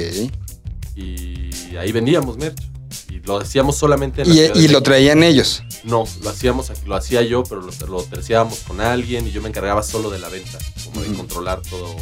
[0.96, 2.60] y ahí vendíamos merch.
[3.08, 5.62] Y lo hacíamos solamente en la Y, Ciudad y lo traían ellos.
[5.84, 9.40] No, lo hacíamos aquí, lo hacía yo, pero lo, lo terciábamos con alguien y yo
[9.42, 11.94] me encargaba solo de la venta, como de controlar todo,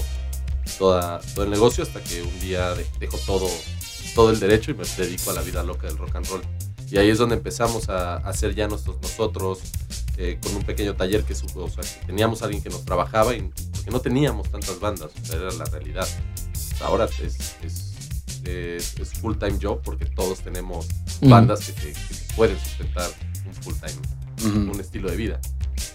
[0.79, 3.49] toda, todo el negocio hasta que un día de- dejo todo,
[4.15, 6.43] todo el derecho y me dedico a la vida loca del rock and roll.
[6.91, 9.59] Y ahí es donde empezamos a, a hacer ya nosotros, nosotros
[10.17, 12.85] eh, con un pequeño taller que, su- o sea, que teníamos a alguien que nos
[12.85, 16.09] trabajaba y porque no teníamos tantas bandas, o sea, era la realidad.
[16.81, 17.95] Ahora es, es,
[18.45, 20.87] es- es full time job porque todos tenemos
[21.21, 21.29] Mm.
[21.31, 23.11] bandas que, te- que te pueden sustentar
[23.47, 24.71] un full time Ujú.
[24.73, 25.41] un estilo de vida.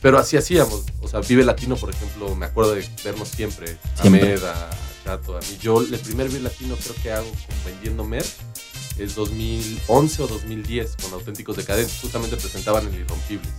[0.01, 0.83] Pero así hacíamos.
[1.01, 3.77] O sea, Vive Latino, por ejemplo, me acuerdo de vernos siempre.
[4.01, 4.21] Siempre.
[4.21, 4.69] A Med, a
[5.03, 5.57] Chato, a mí.
[5.61, 8.33] Yo, el primer Vive Latino creo que hago con vendiendo merch
[8.97, 11.99] es 2011 o 2010 con Auténticos Decadentes.
[12.01, 13.51] Justamente presentaban el Irrompibles.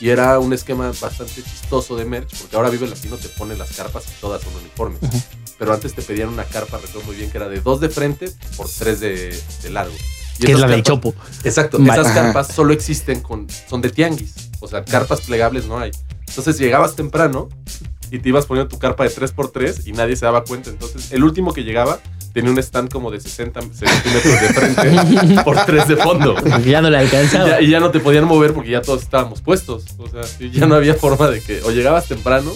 [0.00, 3.72] Y era un esquema bastante chistoso de merch, porque ahora Vive Latino te pone las
[3.72, 5.00] carpas y todas son uniformes.
[5.58, 8.32] Pero antes te pedían una carpa, recuerdo muy bien, que era de dos de frente
[8.56, 9.94] por tres de, de largo.
[10.46, 11.14] Que es la del carpas- Chopo.
[11.44, 15.90] Exacto, esas carpas solo existen con, son de tianguis, o sea, carpas plegables no hay.
[16.28, 17.48] Entonces llegabas temprano
[18.10, 20.70] y te ibas poniendo tu carpa de 3x3 y nadie se daba cuenta.
[20.70, 21.98] Entonces el último que llegaba
[22.34, 26.34] tenía un stand como de 60 centímetros de frente por 3 de fondo.
[26.64, 27.48] Ya no le alcanzaba.
[27.48, 29.84] ya, y ya no te podían mover porque ya todos estábamos puestos.
[29.98, 30.20] O sea,
[30.50, 32.52] ya no había forma de que o llegabas temprano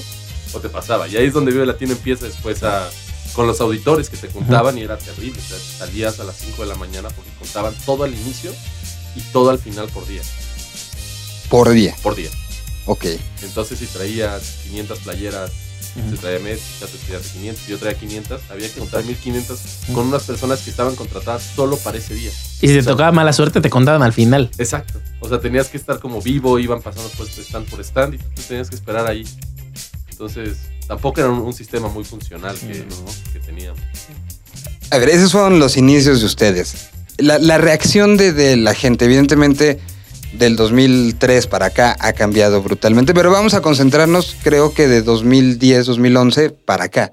[0.52, 1.08] o te pasaba.
[1.08, 2.88] Y ahí es donde Vive Latino empieza después a
[3.32, 5.38] con los auditores que te contaban y era terrible.
[5.38, 8.52] O sea, salías a las 5 de la mañana porque contaban todo al inicio
[9.16, 10.22] y todo al final por día.
[11.48, 11.94] Por día.
[12.02, 12.30] Por día.
[12.86, 13.04] Ok.
[13.42, 15.50] Entonces si traías 500 playeras,
[15.94, 16.10] Ujú.
[16.10, 19.60] se traía mes, ya te traía 500, yo traía 500, había que contar 1500
[19.94, 22.30] con unas personas que estaban contratadas solo para ese día.
[22.62, 24.50] Y si te tocaba mala suerte, te contaban al final.
[24.56, 25.00] Exacto.
[25.20, 28.18] O sea, tenías que estar como vivo, iban pasando pues de stand por stand y
[28.18, 29.24] tú tenías que esperar ahí.
[30.10, 32.84] Entonces, tampoco era un, un sistema muy funcional que,
[33.32, 33.80] que teníamos.
[34.90, 36.90] A ver, esos fueron los inicios de ustedes.
[37.18, 39.78] La, la reacción de, de la gente, evidentemente,
[40.32, 45.86] del 2003 para acá ha cambiado brutalmente, pero vamos a concentrarnos, creo que de 2010,
[45.86, 47.12] 2011 para acá.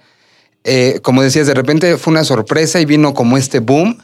[0.63, 3.97] Eh, como decías, de repente fue una sorpresa y vino como este boom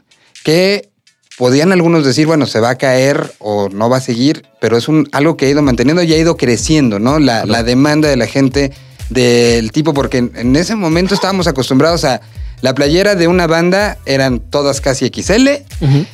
[0.44, 0.90] que
[1.38, 4.88] podían algunos decir, bueno, se va a caer o no va a seguir, pero es
[4.88, 7.20] un, algo que ha ido manteniendo y ha ido creciendo, ¿no?
[7.20, 8.72] La, la demanda de la gente
[9.10, 12.22] del tipo, porque en, ese momento estábamos acostumbrados a
[12.62, 15.48] la playera de una banda, eran todas casi XL,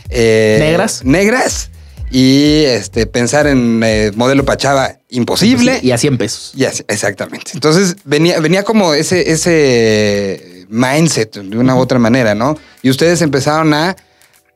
[0.10, 1.04] eh, Negras.
[1.04, 1.72] Negras.
[2.12, 5.80] Y este, pensar en eh, modelo Pachava, imposible.
[5.82, 6.52] Y a 100 pesos.
[6.56, 7.52] Y así, exactamente.
[7.54, 12.58] Entonces venía, venía como ese, ese mindset de una u otra manera, ¿no?
[12.82, 13.96] Y ustedes empezaron a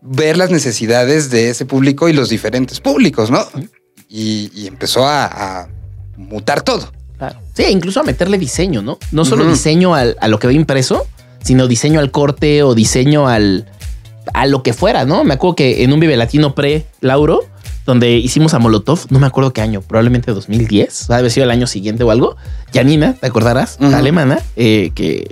[0.02, 3.48] ver las necesidades de ese público y los diferentes públicos, ¿no?
[4.10, 5.68] Y, y empezó a, a
[6.18, 6.92] mutar todo.
[7.18, 7.40] Claro.
[7.54, 8.98] Sí, incluso a meterle diseño, ¿no?
[9.12, 11.06] No solo diseño al- a lo que ve impreso,
[11.42, 13.66] sino diseño al corte o diseño al
[14.34, 15.24] a lo que fuera, ¿no?
[15.24, 17.42] Me acuerdo que en un Vive Latino pre Lauro,
[17.86, 21.32] donde hicimos a Molotov, no me acuerdo qué año, probablemente 2010, o sea, debe haber
[21.32, 22.36] sido el año siguiente o algo.
[22.74, 23.78] Janina, ¿te acordarás?
[23.80, 25.30] La alemana, eh, que,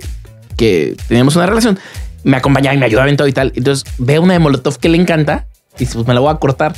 [0.56, 1.78] que teníamos una relación,
[2.22, 3.52] me acompañaba y me ayudaba en todo y tal.
[3.56, 5.46] Entonces ve una de Molotov que le encanta
[5.78, 6.74] y pues me la voy a cortar.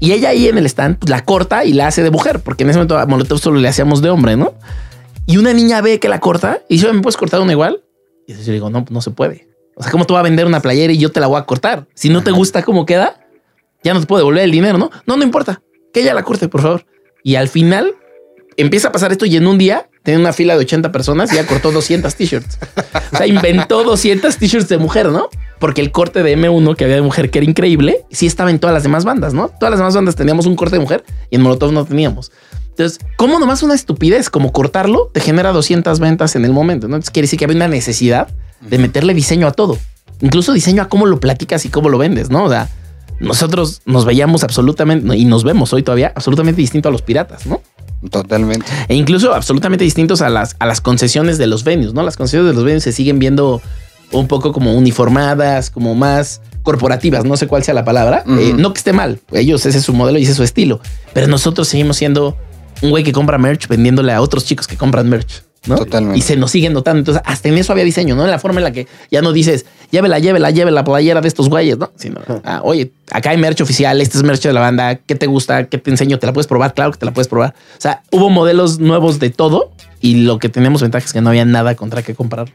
[0.00, 2.64] Y ella ahí en el stand pues, la corta y la hace de mujer, porque
[2.64, 4.54] en ese momento a Molotov solo le hacíamos de hombre, ¿no?
[5.26, 7.82] Y una niña ve que la corta y dice, "Oye, ¿me puedes cortar una igual?
[8.26, 9.48] Y entonces yo digo, no, no se puede.
[9.76, 11.44] O sea, ¿cómo tú vas a vender una playera y yo te la voy a
[11.44, 11.86] cortar?
[11.94, 13.20] Si no te gusta cómo queda,
[13.82, 14.90] ya no te puedo devolver el dinero, ¿no?
[15.06, 15.62] No, no importa.
[15.92, 16.86] Que ella la corte, por favor.
[17.22, 17.94] Y al final
[18.56, 21.36] empieza a pasar esto y en un día tenía una fila de 80 personas y
[21.36, 22.58] ya cortó 200 t-shirts.
[23.12, 25.28] O sea, inventó 200 t-shirts de mujer, ¿no?
[25.58, 28.58] Porque el corte de M1 que había de mujer, que era increíble, sí estaba en
[28.58, 29.48] todas las demás bandas, ¿no?
[29.48, 32.32] Todas las demás bandas teníamos un corte de mujer y en Molotov no teníamos.
[32.70, 36.88] Entonces, ¿cómo nomás una estupidez como cortarlo te genera 200 ventas en el momento?
[36.88, 36.96] ¿no?
[36.96, 38.28] Entonces, quiere decir que había una necesidad
[38.60, 39.76] de meterle diseño a todo.
[40.22, 42.44] Incluso diseño a cómo lo platicas y cómo lo vendes, ¿no?
[42.44, 42.68] O sea,
[43.20, 47.60] nosotros nos veíamos absolutamente, y nos vemos hoy todavía, absolutamente distinto a los piratas, ¿no?
[48.08, 48.66] Totalmente.
[48.88, 52.02] E incluso absolutamente distintos a las, a las concesiones de los venues, ¿no?
[52.02, 53.60] Las concesiones de los venues se siguen viendo
[54.12, 58.24] un poco como uniformadas, como más corporativas, no sé cuál sea la palabra.
[58.26, 60.80] Eh, no que esté mal, ellos ese es su modelo y ese es su estilo,
[61.12, 62.36] pero nosotros seguimos siendo
[62.82, 65.42] un güey que compra merch vendiéndole a otros chicos que compran merch.
[65.70, 65.76] ¿No?
[65.76, 66.18] Totalmente.
[66.18, 66.98] Y se nos siguen notando.
[66.98, 68.24] Entonces, hasta en eso había diseño, ¿no?
[68.24, 71.48] En la forma en la que ya no dices, llévela, llévela, llévela, playera de estos
[71.48, 71.90] güeyes, ¿no?
[71.96, 75.26] Sino, ah, oye, acá hay merch oficial, este es merch de la banda, ¿qué te
[75.26, 75.66] gusta?
[75.66, 76.18] ¿Qué te enseño?
[76.18, 76.74] ¿Te la puedes probar?
[76.74, 77.54] Claro que te la puedes probar.
[77.78, 81.30] O sea, hubo modelos nuevos de todo y lo que teníamos ventaja es que no
[81.30, 82.52] había nada contra qué comprar.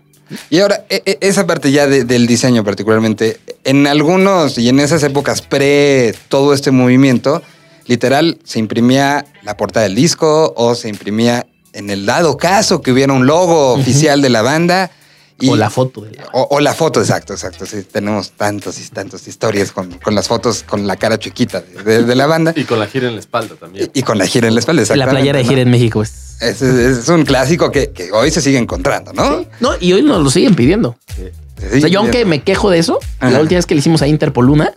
[0.49, 4.79] Y ahora, e- e- esa parte ya de- del diseño particularmente, en algunos y en
[4.79, 7.43] esas épocas pre todo este movimiento,
[7.85, 12.91] literal se imprimía la portada del disco o se imprimía en el dado caso que
[12.91, 14.89] hubiera un logo oficial de la banda.
[15.37, 17.65] Y, o la foto de la o, o la foto, exacto, exacto.
[17.65, 21.83] Sí, tenemos tantos y tantas historias con, con las fotos con la cara chiquita de,
[21.83, 23.91] de- de la banda Y con la gira en la espalda también.
[23.93, 24.79] y, y con la gira en la espalda.
[24.79, 25.49] La exactamente, playera de ¿no?
[25.49, 26.37] gira en México es.
[26.41, 29.45] Es, es- es un clásico que, que hoy se sigue encontrando, ¿no?
[29.59, 30.95] No, y hoy nos lo siguen pidiendo.
[31.17, 31.23] Sí,
[31.77, 33.31] o sea, yo aunque me quejo de eso, Ajá.
[33.31, 34.73] la última vez que le hicimos a Interpol una,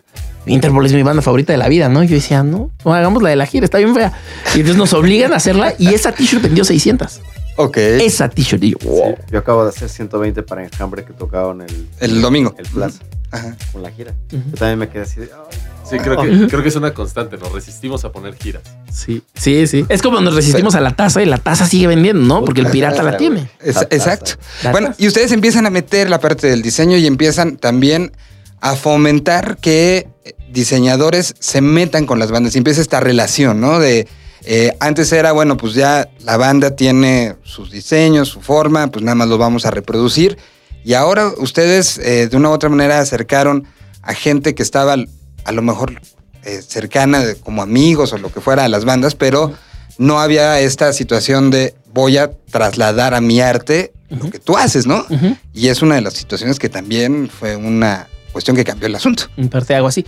[0.47, 2.03] Interpol es mi banda favorita de la vida, ¿no?
[2.05, 4.13] Yo decía, no, no hagamos la de la gira, está bien fea.
[4.55, 7.21] Y entonces nos obligan a hacerla y esa t-shirt vendió 600.
[7.57, 7.77] Ok.
[7.77, 8.63] Esa t-shirt.
[8.65, 9.15] Y yo, wow.
[9.17, 12.55] Sí, yo acabo de hacer 120 para Enjambre que tocaban el, El domingo.
[12.57, 13.57] el Plaza Ajá.
[13.73, 14.15] con la gira.
[14.31, 15.27] Yo también me quedé así de.
[15.35, 15.59] "Ay".
[15.91, 17.37] Sí, creo que, creo que es una constante.
[17.39, 18.63] Nos resistimos a poner giras.
[18.93, 19.87] Sí, sí, sí.
[19.89, 22.45] Es como nos resistimos a la taza y la taza sigue vendiendo, ¿no?
[22.45, 23.49] Porque el pirata la tiene.
[23.61, 23.95] Es- La taza.
[23.97, 24.33] exacto.
[24.63, 28.13] La Bueno, y ustedes empiezan a meter la parte del diseño y empiezan también
[28.61, 33.79] a fomentar que eh, diseñadores se metan con las bandas y empieza esta relación, ¿no?
[33.79, 34.07] De
[34.45, 39.15] eh, antes era, bueno, pues ya la banda tiene sus diseños, su forma, pues nada
[39.15, 40.39] más lo vamos a reproducir.
[40.85, 43.65] Y ahora ustedes eh, de una u otra manera acercaron
[44.03, 44.97] a gente que estaba
[45.45, 46.01] a lo mejor
[46.45, 49.53] eh, cercana de- como amigos o lo que fuera a las bandas, pero
[49.99, 54.87] no había esta situación de voy a trasladar a mi arte lo que tú haces,
[54.87, 55.05] ¿no?
[55.53, 59.25] Y es una de las situaciones que también fue una cuestión que cambió el asunto.
[59.37, 60.07] En parte hago así.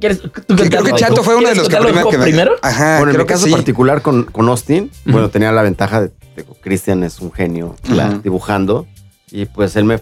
[0.00, 0.20] ¿Quieres?
[0.22, 0.92] tú Sí, creo que?
[0.94, 2.54] Chato fue uno de ¿Quieres los que que me- primero?
[2.62, 3.52] Ajá, bueno, en mi caso sí.
[3.52, 5.12] particular con, con Austin, Ujú.
[5.12, 8.18] bueno, tenía la ventaja de que Cristian es un genio Claro.
[8.20, 8.86] dibujando
[9.30, 10.00] y pues él me,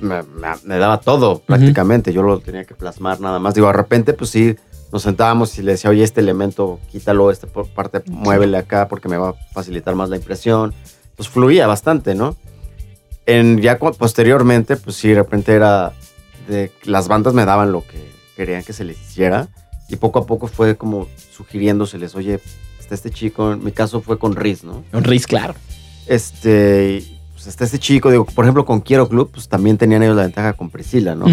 [0.00, 2.12] me, me- me daba todo prácticamente.
[2.12, 3.54] Yo lo tenía que plasmar nada más.
[3.54, 4.54] Digo, de repente, pues sí,
[4.92, 9.16] nos sentábamos y le decía, oye, este elemento, quítalo, esta parte, muévele acá porque me
[9.16, 10.74] va a facilitar más la impresión.
[11.16, 12.36] Pues fluía bastante, ¿no?
[13.24, 15.92] En, ya posteriormente, pues sí, de repente era
[16.84, 19.48] las bandas me daban lo que querían que se les hiciera
[19.88, 22.40] y poco a poco fue como sugiriéndoseles, oye,
[22.78, 24.84] está este chico, en mi caso fue con Riz, ¿no?
[24.92, 25.54] Un Riz, claro.
[26.06, 27.02] Este,
[27.34, 30.22] pues está este chico, digo, por ejemplo, con Quiero Club, pues también tenían ellos la
[30.22, 31.26] ventaja con Priscila, ¿no?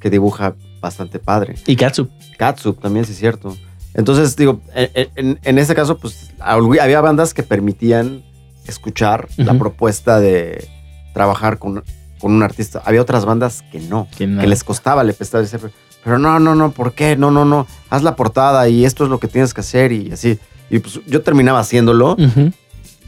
[0.00, 1.56] Que- dibuja bastante padre.
[1.66, 2.08] Y Katsu.
[2.38, 3.54] Katsup también, sí es cierto.
[3.92, 8.22] Entonces, digo, en, en, en ese caso, pues había bandas que permitían
[8.66, 10.68] escuchar la propuesta de
[11.12, 11.82] trabajar con,
[12.20, 12.82] con un artista.
[12.84, 14.40] Había otras bandas que no, Que no.
[14.40, 15.58] que les costaba, le prestaba decir,
[16.04, 17.16] pero no, no, no, ¿por qué?
[17.16, 20.12] No, no, no, haz la portada y esto es lo que tienes que hacer y
[20.12, 20.38] así.
[20.70, 22.16] Y pues yo terminaba haciéndolo.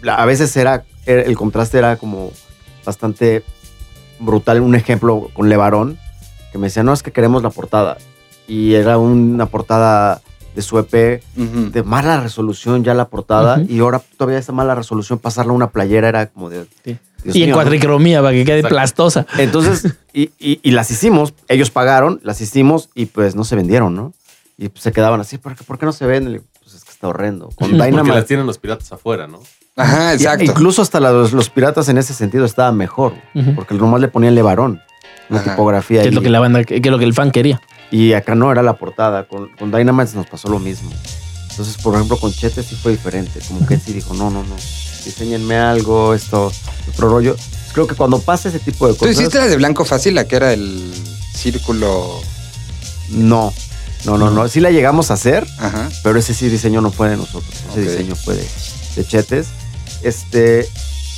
[0.08, 2.30] A veces era, era- el contraste era como
[2.84, 3.44] bastante
[4.18, 4.60] brutal.
[4.60, 5.98] Un ejemplo con Levarón,
[6.50, 7.98] que me decía, no, es que queremos la portada.
[8.48, 10.20] Y era una portada
[10.54, 15.18] de su EP de mala resolución ya la portada y ahora todavía esa mala resolución
[15.18, 16.98] pasarla a una playera era como de Sí.
[17.24, 17.62] Dios Y en mío, ¿no?
[17.62, 18.74] cuadricromía para que quede Exacto.
[18.74, 19.26] plastosa.
[19.38, 23.94] entonces y, y- y las hicimos ellos pagaron las hicimos y pues no se vendieron
[23.94, 24.12] no
[24.58, 26.42] y pues se quedaban así ¿por qué, por qué no se venden?
[26.62, 29.40] Pues es que está horrendo con Porque Dynamite las tienen los piratas afuera, ¿no?
[29.76, 30.44] Ajá, y- exacto.
[30.44, 33.54] incluso hasta los, los piratas en ese sentido estaban mejor Ujú.
[33.54, 34.80] porque nomás le ponían levarón
[35.30, 35.50] una Ajá.
[35.52, 37.60] tipografía Que es y, lo que la banda, que es lo que el fan quería.
[37.90, 40.90] y acá no era la portada con, con Dynamite nos pasó lo mismo
[41.50, 44.56] entonces por ejemplo con Chete sí fue diferente como que sí dijo no no no
[45.04, 46.52] diseñenme algo esto
[46.88, 47.36] otro rollo.
[47.72, 50.26] Creo que cuando pasa ese tipo de ¿Tú cosas hiciste la de blanco fácil, la
[50.26, 50.92] que era el
[51.34, 52.20] círculo?
[53.10, 53.52] no
[54.04, 54.48] no no no.
[54.48, 55.88] sí la llegamos a hacer Ajá.
[56.02, 58.46] pero ese sí diseño no fue de nosotros ese diseño fue de,
[58.96, 59.48] de Chetes.
[60.02, 60.68] Este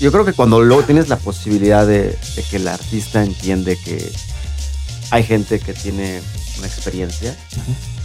[0.01, 4.11] yo creo que cuando luego tienes la posibilidad de, de que el artista entiende que
[5.11, 6.21] hay gente que tiene
[6.59, 7.37] una experiencia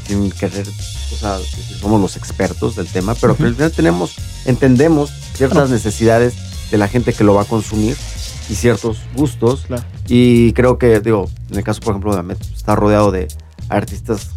[0.08, 0.68] sin querer
[1.13, 4.12] o sea que somos los expertos del tema pero que al final tenemos
[4.45, 6.34] entendemos ciertas necesidades
[6.71, 7.95] de la gente que lo va a consumir
[8.49, 9.84] y ciertos gustos Claro.
[10.08, 13.28] y creo que digo en el caso por ejemplo de Ahmed está rodeado de
[13.69, 14.30] artistas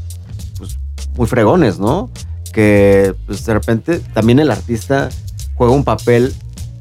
[0.59, 0.79] pues,
[1.17, 2.11] muy fregones, ¿no?
[2.53, 5.09] Que pues, de repente también el artista
[5.55, 6.35] juega un papel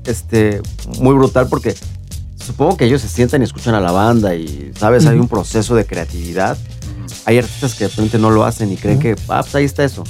[0.05, 0.61] este,
[0.99, 1.75] muy brutal porque
[2.35, 5.05] supongo que ellos se sientan y escuchan a la banda y, ¿sabes?
[5.05, 6.57] Hay un proceso de creatividad.
[7.25, 9.83] Hay artistas que de repente no lo hacen y creen que, ah, pues ahí está
[9.83, 10.03] eso.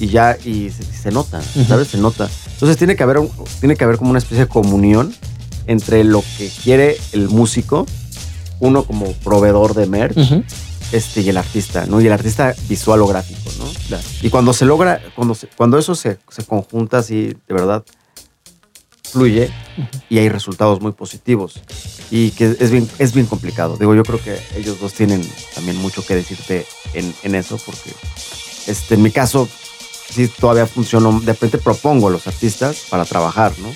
[0.00, 1.40] Y ya, y se, se nota.
[1.68, 1.88] ¿sabes?
[1.88, 2.28] Se nota.
[2.52, 5.14] Entonces tiene que, haber un- tiene que haber como una especie de comunión
[5.66, 7.86] entre lo que quiere el músico,
[8.58, 10.16] uno como proveedor de merch,
[10.92, 12.00] este, y el artista, ¿no?
[12.00, 13.64] Y el artista visual o gráfico, ¿no?
[14.22, 17.84] Y cuando se logra, cuando, se- cuando eso se, se conjunta así, de verdad,
[19.10, 19.50] fluye
[20.08, 21.60] y hay resultados muy positivos.
[22.10, 23.76] Y que es bien, es bien complicado.
[23.76, 25.22] Digo, yo creo que ellos dos tienen
[25.54, 27.92] también mucho que decirte en, en eso, porque
[28.66, 29.48] este, en mi caso,
[30.10, 31.20] sí todavía funciono.
[31.20, 33.68] De repente propongo a los artistas para trabajar, ¿no?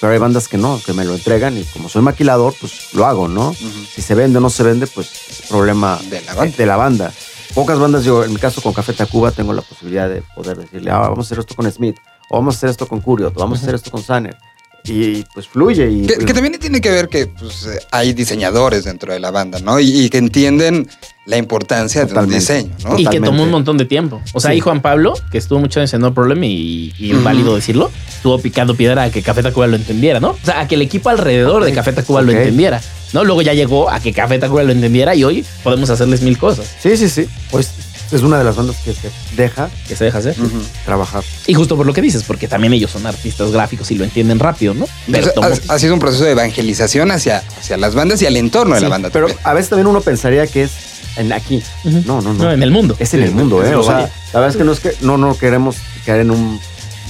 [0.00, 3.04] Pero hay bandas que no, que me lo entregan y como soy maquilador, pues lo
[3.06, 3.52] hago, ¿no?
[3.52, 6.56] Si se vende o no se vende, pues es problema De la banda.
[6.56, 7.12] de la banda.
[7.54, 10.90] Pocas bandas, yo en mi caso con Café Tacuba tengo la posibilidad de poder decirle,
[10.90, 11.96] ah, vamos a hacer esto con Smith,
[12.30, 14.36] o vamos a hacer esto con Curio, o vamos a hacer esto con Sanner.
[14.84, 16.06] Y pues fluye y...
[16.06, 19.78] Que, que también tiene que ver que pues, hay diseñadores dentro de la banda, ¿no?
[19.78, 20.88] Y, y que entienden
[21.26, 22.34] la importancia Totalmente.
[22.34, 22.98] del diseño, ¿no?
[22.98, 24.20] Y que tomó un montón de tiempo.
[24.32, 24.54] O sea, Sí.
[24.54, 28.74] ahí Juan Pablo, que estuvo mucho en No Problem y, y válido decirlo, estuvo picando
[28.74, 30.30] piedra a que Café Tacuba lo entendiera, ¿no?
[30.30, 32.80] O sea, a que el equipo alrededor de Café Tacuba lo entendiera,
[33.12, 33.22] ¿no?
[33.24, 36.66] Luego ya llegó a que Café Tacuba lo entendiera y hoy podemos hacerles mil cosas
[36.82, 37.26] Sí, sí, sí.
[37.50, 37.70] Pues
[38.12, 40.36] es una de las bandas que se deja que se deja hacer.
[40.84, 41.22] Trabajar.
[41.46, 44.38] Y justo por lo que dices, porque también ellos son artistas gráficos y lo entienden
[44.38, 44.86] rápido, ¿no?
[45.10, 48.74] Pero ha, ha sido un proceso de evangelización hacia, hacia las bandas y al entorno
[48.74, 49.10] de la banda.
[49.12, 49.46] Pero también.
[49.46, 50.72] a veces también uno pensaría que es
[51.16, 51.62] en aquí.
[51.84, 52.44] No, no, no.
[52.44, 52.96] No, en el mundo.
[52.98, 53.74] Es en Sí, el mundo, ¿eh?
[53.74, 56.60] O sea, la verdad es que no es que no, no queremos caer en un,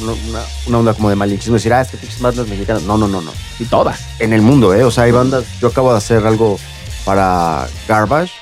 [0.01, 2.83] una, una onda como de malinchismo, decir, ah, es que pinches bandas mexicanas.
[2.83, 3.33] No, no, no, no.
[3.59, 4.01] Y todas.
[4.19, 4.85] En el mundo, ¿eh?
[4.85, 5.45] O sea, hay bandas.
[5.61, 6.59] Yo acabo de hacer algo
[7.05, 8.33] para Garbage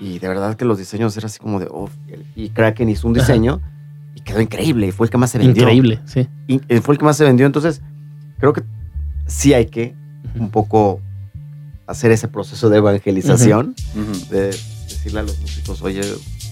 [0.00, 1.88] y de verdad que los diseños eran así como de, oh,
[2.36, 3.60] y Kraken hizo un diseño
[4.14, 5.62] y quedó increíble y fue el que más se vendió.
[5.62, 6.28] Increíble, sí.
[6.46, 7.46] Y eh, fue el que más se vendió.
[7.46, 7.80] Entonces,
[8.38, 8.62] creo que
[9.26, 9.94] sí hay que
[10.36, 11.00] un poco
[11.86, 13.74] hacer ese proceso de evangelización,
[14.30, 16.00] de decirle a los músicos, oye,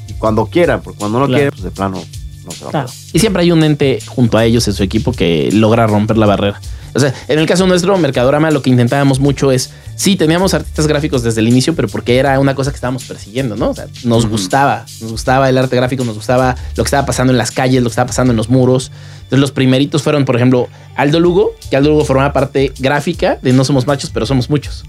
[0.08, 1.36] y cuando quieran, porque cuando no Claro.
[1.38, 1.98] quieren, pues de plano
[2.46, 2.86] no se va a Claro.
[2.88, 3.00] poder.
[3.12, 6.26] Y siempre hay un ente junto a ellos en su equipo que logra romper la
[6.26, 6.60] barrera.
[6.94, 10.86] O sea, en el caso nuestro, Mercadorama, lo que intentábamos mucho es, sí, teníamos artistas
[10.86, 13.68] gráficos desde el inicio, pero porque era una cosa que estábamos persiguiendo, ¿no?
[13.68, 17.32] O sea, nos gustaba, nos gustaba el arte gráfico, nos gustaba lo que estaba pasando
[17.34, 18.90] en las calles, lo que estaba pasando en los muros.
[19.24, 23.52] Entonces los primeritos fueron, por ejemplo, Aldo Lugo, que Aldo Lugo formaba parte gráfica de
[23.52, 24.84] No Somos Machos, pero Somos Muchos.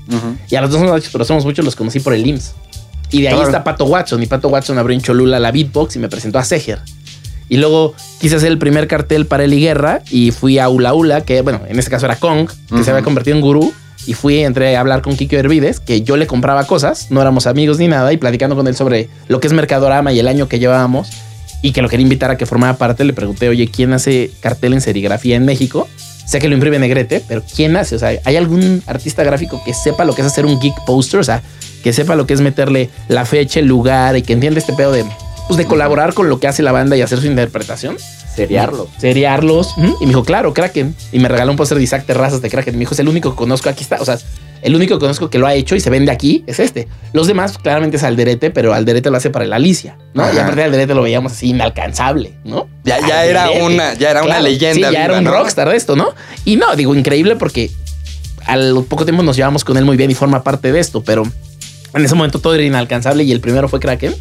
[0.49, 2.53] Y a los dos somos machos, pero somos muchos, los conocí por el IMSS.
[3.11, 3.49] Y de ahí Claro.
[3.49, 4.21] está Pato Watson.
[4.23, 6.79] Y Pato Watson abrió en Cholula la beatbox y me presentó a Seger.
[7.49, 11.21] Y luego quise hacer el primer cartel para Eli Guerra y fui a Ula Ula,
[11.21, 13.73] que bueno, en este caso era Kong, que se había convertido en gurú.
[14.05, 17.45] Y fui, entré a hablar con Kiko Hervides, que yo le compraba cosas, no éramos
[17.45, 20.47] amigos ni nada, y platicando con él sobre lo que es Mercadorama y el año
[20.47, 21.09] que llevábamos,
[21.61, 24.73] y que lo quería invitar a que formara parte, le pregunté, oye, ¿quién hace cartel
[24.73, 25.89] en serigrafía en México?
[26.25, 27.95] Sé que lo imprime Negrete, pero ¿quién hace?
[27.95, 31.19] O sea, ¿hay algún artista gráfico que sepa lo que es hacer un geek poster?
[31.19, 31.41] O sea,
[31.83, 34.91] que sepa lo que es meterle la fecha, el lugar y que entienda este pedo
[34.91, 35.05] de,
[35.47, 37.97] pues, de colaborar con lo que hace la banda y hacer su interpretación.
[38.35, 38.87] Seriarlo.
[38.99, 39.77] Seriarlos.
[39.77, 39.97] Ujú.
[39.99, 40.95] Y me dijo, claro, Kraken.
[41.11, 42.75] Y me regaló un póster de Isaac Terrazas de Kraken.
[42.75, 43.69] Y me dijo, es el único que conozco.
[43.69, 43.97] Aquí está.
[43.99, 44.19] O sea,
[44.61, 46.87] el único que conozco que lo ha hecho y se vende aquí es este.
[47.13, 50.23] Los demás, claramente es Alderete, pero Alderete lo hace para el Alicia, ¿no?
[50.25, 50.41] Y Ajá.
[50.41, 52.67] aparte de Alderete lo veíamos así inalcanzable, ¿no?
[52.83, 54.89] Ya, ya era una, ya era una leyenda.
[54.89, 55.31] Sí, ya era un ¿no?
[55.31, 56.09] rockstar de esto, ¿no?
[56.45, 57.71] Y no, digo, increíble porque
[58.45, 61.23] al poco tiempo nos llevamos con él muy bien y forma parte de esto, pero
[61.93, 64.15] en ese momento todo era inalcanzable y el primero fue Kraken,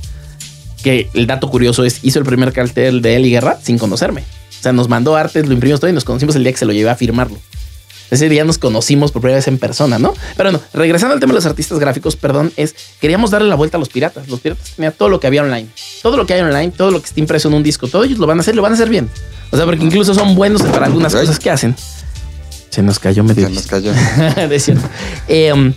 [0.82, 4.22] que el dato curioso es, hizo el primer cartel de él y Guerra sin conocerme.
[4.22, 6.66] O sea, nos mandó artes, lo imprimimos todo y nos conocimos el día que se
[6.66, 7.38] lo llevé a firmarlo.
[8.10, 10.14] Ese día nos conocimos por primera vez en persona, ¿no?
[10.36, 13.78] Pero no, regresando al tema de los artistas gráficos, perdón, es queríamos darle la vuelta
[13.78, 14.28] a los piratas.
[14.28, 15.68] Los piratas tenían todo lo que había online.
[16.02, 18.18] Todo lo que hay online, todo lo que está impreso en un disco, todo ellos
[18.18, 19.10] lo van a hacer, lo van a hacer bien.
[19.50, 21.74] O sea, porque incluso son buenos para algunas cosas que hacen.
[22.70, 23.48] Se nos cayó medio.
[23.48, 23.92] Se nos cayó.
[24.48, 24.88] de cierto.
[25.26, 25.72] Eh,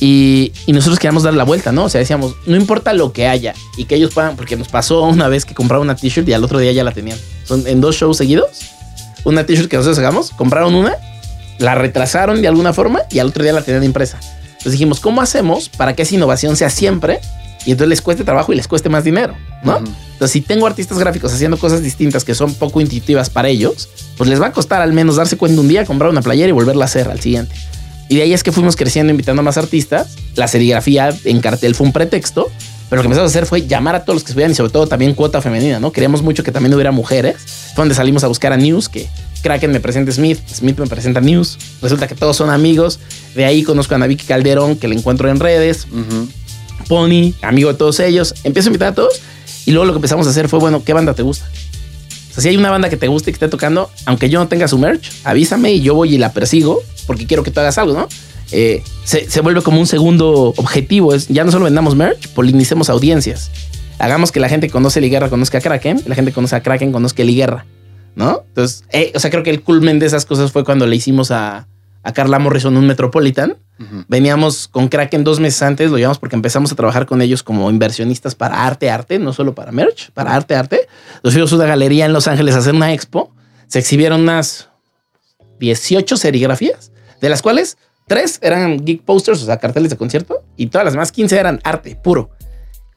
[0.00, 1.84] y, y nosotros queríamos dar la vuelta, ¿no?
[1.84, 5.02] O sea, decíamos, no importa lo que haya y que ellos puedan, porque nos pasó
[5.02, 7.18] una vez que compraba una t-shirt y al otro día ya la tenían.
[7.44, 8.50] Son en dos shows seguidos,
[9.24, 10.96] una t-shirt que nosotros hagamos, compraron una,
[11.58, 14.18] la retrasaron de alguna forma y al otro día la tenían impresa.
[14.44, 17.20] Entonces dijimos, ¿cómo hacemos para que esa innovación sea siempre
[17.64, 19.78] y entonces les cueste trabajo y les cueste más dinero, ¿no?
[19.78, 19.86] Ujú.
[20.12, 24.30] Entonces, si tengo artistas gráficos haciendo cosas distintas que son poco intuitivas para ellos, pues
[24.30, 26.84] les va a costar al menos darse cuenta un día, comprar una playera y volverla
[26.84, 27.54] a hacer al siguiente.
[28.08, 30.16] Y de ahí es que fuimos creciendo, invitando a más artistas.
[30.34, 32.50] La serigrafía en cartel fue un pretexto,
[32.88, 34.70] pero lo que empezamos a hacer fue llamar a todos los que subían y sobre
[34.70, 35.90] todo también cuota femenina, ¿no?
[35.90, 37.36] Queríamos mucho que también hubiera mujeres.
[37.74, 39.08] Fue donde salimos a buscar a News, que
[39.42, 41.58] Kraken me presenta Smith, Smith me presenta News.
[41.82, 43.00] Resulta que todos son amigos.
[43.34, 45.88] De ahí conozco a Vicky Calderón, que la encuentro en redes.
[46.88, 48.34] Pony, amigo de todos ellos.
[48.44, 49.20] Empiezo a invitar a todos
[49.64, 51.46] y luego lo que empezamos a hacer fue, bueno, ¿qué banda te gusta?
[52.30, 54.38] O sea, si hay una banda que te guste y que esté tocando, aunque yo
[54.38, 57.60] no tenga su merch, avísame y yo voy y la persigo porque quiero que tú
[57.60, 58.08] hagas algo, ¿no?
[58.52, 62.90] Eh, se, se vuelve como un segundo objetivo, es ya no solo vendamos merch, polinicemos
[62.90, 63.50] audiencias.
[63.98, 66.62] Hagamos que la gente que conoce Liguerra conozca a Kraken, la gente que conoce a
[66.62, 67.66] Kraken conozca Liguerra,
[68.14, 68.44] ¿no?
[68.48, 71.30] Entonces, eh, o sea, creo que el culmen de esas cosas fue cuando le hicimos
[71.30, 71.66] a,
[72.06, 73.56] a Carla Morrison un Metropolitan.
[74.08, 77.68] Veníamos con Kraken dos meses antes, lo llevamos porque empezamos a trabajar con ellos como
[77.68, 80.88] inversionistas para arte, arte, no solo para merch, para arte, arte.
[81.22, 83.34] Los fuimos a una galería en Los Ángeles a hacer una expo.
[83.66, 84.68] Se exhibieron unas
[85.58, 90.66] 18 serigrafías, de las cuales tres eran geek posters, o sea, carteles de concierto, y
[90.66, 92.30] todas las demás 15 eran arte puro.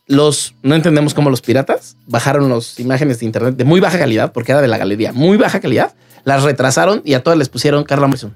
[0.06, 4.32] Los, no entendemos cómo los piratas bajaron las imágenes de internet de muy baja calidad,
[4.32, 5.94] porque era de la galería, muy baja calidad,
[6.24, 8.36] las retrasaron y a todas les pusieron Carla Morrison.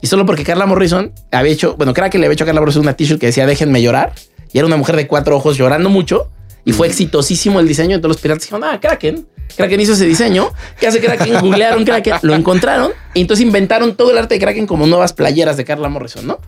[0.00, 2.60] Y solo porque Carla Morrison había hecho, bueno, creo que le había hecho a Carla
[2.60, 4.12] Morrison una t-shirt que decía déjenme llorar,
[4.52, 6.30] y era una mujer de cuatro ojos llorando mucho,
[6.64, 10.50] y fue exitosísimo el diseño, entonces los piratas dijeron, ah, Kraken, Kraken hizo ese diseño.
[10.78, 11.34] ¿Qué hace Kraken?
[11.40, 15.56] Googlearon Kraken, lo encontraron y entonces inventaron todo el arte de Kraken como nuevas playeras
[15.56, 16.40] de Carla Morrison, ¿no?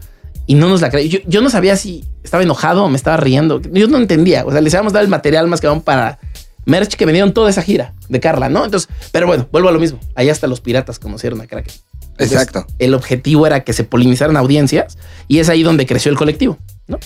[0.46, 1.08] Y no nos la creí.
[1.08, 3.62] Yo, yo no sabía si estaba enojado o me estaba riendo.
[3.72, 4.44] Yo no entendía.
[4.44, 6.18] O sea, les habíamos dado el material más que aún para
[6.66, 8.64] merch que vendieron toda esa gira de Carla, ¿no?
[8.64, 9.98] Entonces, pero bueno, vuelvo a lo mismo.
[10.14, 11.74] Ahí hasta los piratas conocieron a Kraken.
[12.10, 12.66] Entonces, Exacto.
[12.78, 14.98] El objetivo era que se polinizaran audiencias
[15.28, 16.98] y es ahí donde creció el colectivo, ¿no?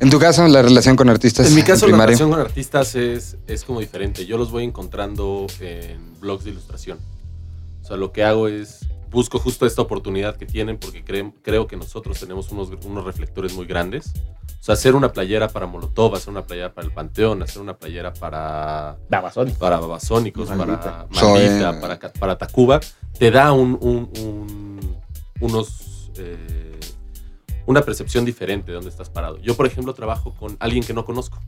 [0.00, 1.46] En tu caso, la relación con artistas.
[1.48, 4.26] En mi caso, la relación con artistas es, es como diferente.
[4.26, 6.98] Yo los voy encontrando en blogs de ilustración.
[7.82, 8.80] O sea, lo que hago es
[9.10, 13.54] busco justo esta oportunidad que tienen porque cre- creo que nosotros tenemos unos, unos reflectores
[13.54, 14.12] muy grandes.
[14.60, 17.76] O sea, hacer una playera para Molotov, hacer una playera para el Panteón, hacer una
[17.76, 19.58] playera para, Babasónico.
[19.58, 21.06] para Babasónicos, Maldita.
[21.08, 22.80] para Maldita, para, para Tacuba,
[23.18, 24.96] te da un, un- un-
[25.40, 26.10] unos...
[26.16, 26.80] eh,
[27.66, 29.38] una percepción diferente de dónde estás parado.
[29.38, 31.40] Yo, por ejemplo, trabajo con alguien que no conozco.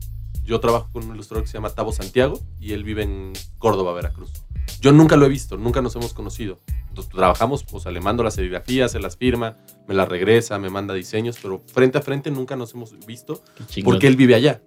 [0.43, 3.93] Yo trabajo con un ilustrador que se llama Tavo Santiago y él vive en Córdoba,
[3.93, 4.31] Veracruz.
[4.79, 6.59] Yo nunca lo he visto, nunca nos hemos conocido.
[6.87, 9.57] Entonces, trabajamos, o sea, le mando las serigrafías, se las firma,
[9.87, 13.41] me las regresa, me manda diseños, pero frente a frente nunca nos hemos visto
[13.83, 14.61] porque él vive allá.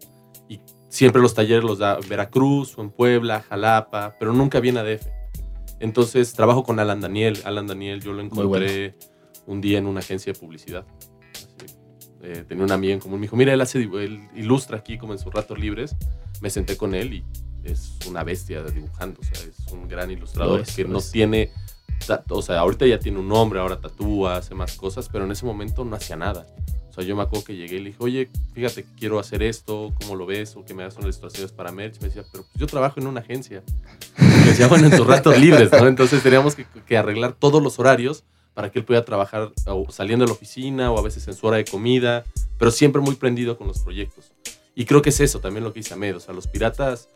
[0.49, 4.81] Y siempre los talleres los da en Veracruz o en Puebla, Jalapa, pero nunca viene
[4.81, 5.07] a DF.
[5.81, 7.41] Entonces trabajo con Alan Daniel.
[7.45, 8.97] Alan Daniel yo lo encontré
[9.47, 10.85] un día en una agencia de publicidad.
[12.23, 13.19] Eh, tenía una amiga en común.
[13.19, 15.97] Me dijo, mira, él, hace, él ilustra aquí como en sus ratos libres.
[16.41, 17.25] Me senté con él y
[17.65, 19.21] es una bestia dibujando.
[19.21, 21.11] O sea, es un gran ilustrador es, que no es.
[21.11, 21.51] tiene...
[22.31, 25.45] O sea, ahorita ya tiene un nombre, ahora tatúa, hace más cosas, pero en ese
[25.45, 26.47] momento no hacía nada.
[26.89, 29.43] O sea, yo me acuerdo que llegué y le dije, oye, fíjate que quiero hacer
[29.43, 30.57] esto, ¿cómo lo ves?
[30.57, 32.01] O que me hagas unas ilustraciones para merch.
[32.01, 33.63] Me decía, pero pues yo trabajo en una agencia.
[34.19, 35.87] Me decía, bueno, en tus ratos libres, ¿no?
[35.87, 38.25] Entonces teníamos que, que arreglar todos los horarios
[38.55, 41.47] para que él pudiera trabajar o saliendo de la oficina o a veces en su
[41.47, 42.25] hora de comida,
[42.59, 44.33] pero siempre muy prendido con los proyectos.
[44.75, 46.17] Y creo que es eso también lo que dice Ahmed.
[46.17, 47.09] O sea, los piratas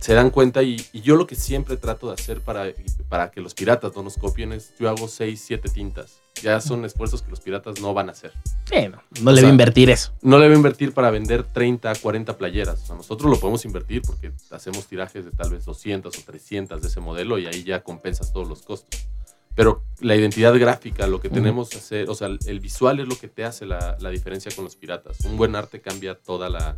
[0.00, 2.66] se dan cuenta y, y yo lo que siempre trato de hacer para,
[3.08, 6.20] para que los piratas no nos copien es yo hago 6, 7 tintas.
[6.42, 8.32] Ya son esfuerzos que los piratas no van a hacer.
[8.64, 10.12] Sí, no, no le voy a invertir eso.
[10.20, 12.82] No le voy a invertir para vender 30, 40 playeras.
[12.82, 16.82] O sea, nosotros lo podemos invertir porque hacemos tirajes de tal vez 200 o 300
[16.82, 19.06] de ese modelo y ahí ya compensas todos los costos.
[19.54, 23.16] Pero la identidad gráfica, lo que tenemos que hacer, o sea, el, visual es lo
[23.16, 25.20] que te hace la, la diferencia con los piratas.
[25.24, 26.76] Un buen arte cambia toda la,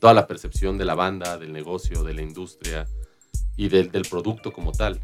[0.00, 2.86] toda la percepción de la banda, del negocio, de la industria
[3.56, 5.00] y del, del producto como tal.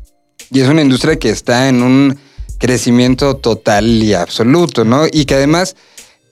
[0.50, 2.18] Y es una industria que está en un
[2.58, 5.06] crecimiento total y absoluto, ¿no?
[5.10, 5.76] Y que además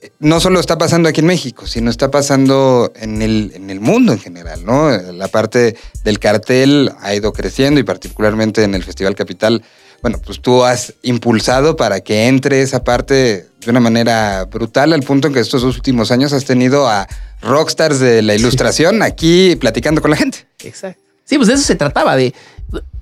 [0.01, 3.79] eh, no solo está pasando aquí en México, sino está pasando en el, en el
[3.79, 4.89] mundo en general, ¿no?
[4.89, 9.63] La parte del cartel ha ido creciendo y particularmente en el Festival Capital,
[10.05, 15.01] bueno, pues tú has impulsado para que entre esa parte de una manera brutal al
[15.01, 17.07] punto en que estos dos últimos años has tenido a
[17.41, 20.45] rockstars de la ilustración aquí platicando con la gente.
[20.63, 21.01] Exacto.
[21.23, 22.35] Sí, pues de eso se trataba, de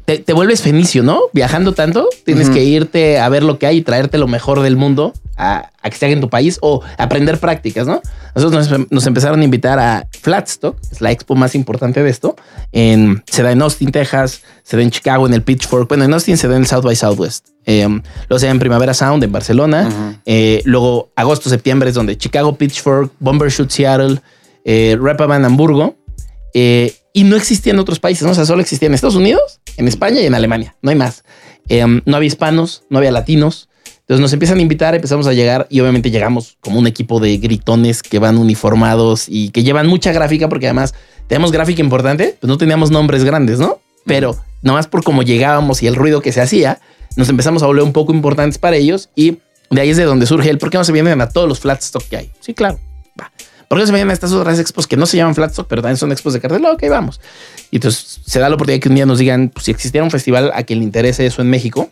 [0.06, 1.24] te, te vuelves fenicio, ¿no?
[1.34, 4.78] Viajando tanto, tienes que irte a ver lo que hay y traerte lo mejor del
[4.78, 8.02] mundo a, a que se haga en tu país o aprender prácticas, ¿no?
[8.36, 12.36] Nosotros nos, nos empezaron a invitar a Flatstock, es la expo más importante de esto.
[12.72, 15.88] En, se da en Austin, Texas, se da en Chicago, en el Pitchfork.
[15.88, 17.50] Bueno, en Austin se da en el South by Southwest.
[17.66, 20.20] Eh, luego se da en Primavera Sound, en Barcelona.
[20.26, 24.22] Eh, luego, agosto, septiembre es donde Chicago, Pitchfork, Bombershoot, Seattle,
[24.66, 24.98] eh,
[25.44, 25.96] Hamburgo.
[26.54, 28.32] Eh, y no existía en otros países, ¿no?
[28.32, 30.76] O sea, solo existía en Estados Unidos, en España y en Alemania.
[30.82, 31.24] No hay más.
[31.70, 33.70] Eh, no había hispanos, no había latinos.
[34.02, 37.38] Entonces nos empiezan a invitar, empezamos a llegar y obviamente llegamos como un equipo de
[37.38, 40.94] gritones que van uniformados y que llevan mucha gráfica porque además
[41.28, 43.80] tenemos gráfica importante, pues no teníamos nombres grandes, ¿no?
[44.06, 46.82] Pero nomás por cómo llegábamos y el ruido que se hacía,
[47.16, 49.38] nos empezamos a volver un poco importantes para ellos y
[49.70, 51.60] de ahí es de donde surge el por qué no se vienen a todos los
[51.60, 52.32] flat stock que hay.
[52.42, 52.80] Sí, claro.
[53.20, 53.32] Va.
[53.68, 55.68] ¿Por qué no se vienen a estas otras expos que no se llaman flat stock,
[55.68, 56.66] pero también son expos de cartel?
[56.66, 57.22] Ok, vamos.
[57.72, 60.12] Y entonces se da la oportunidad que un día nos digan, pues, si existiera un
[60.12, 61.90] festival a quien le interese eso en México,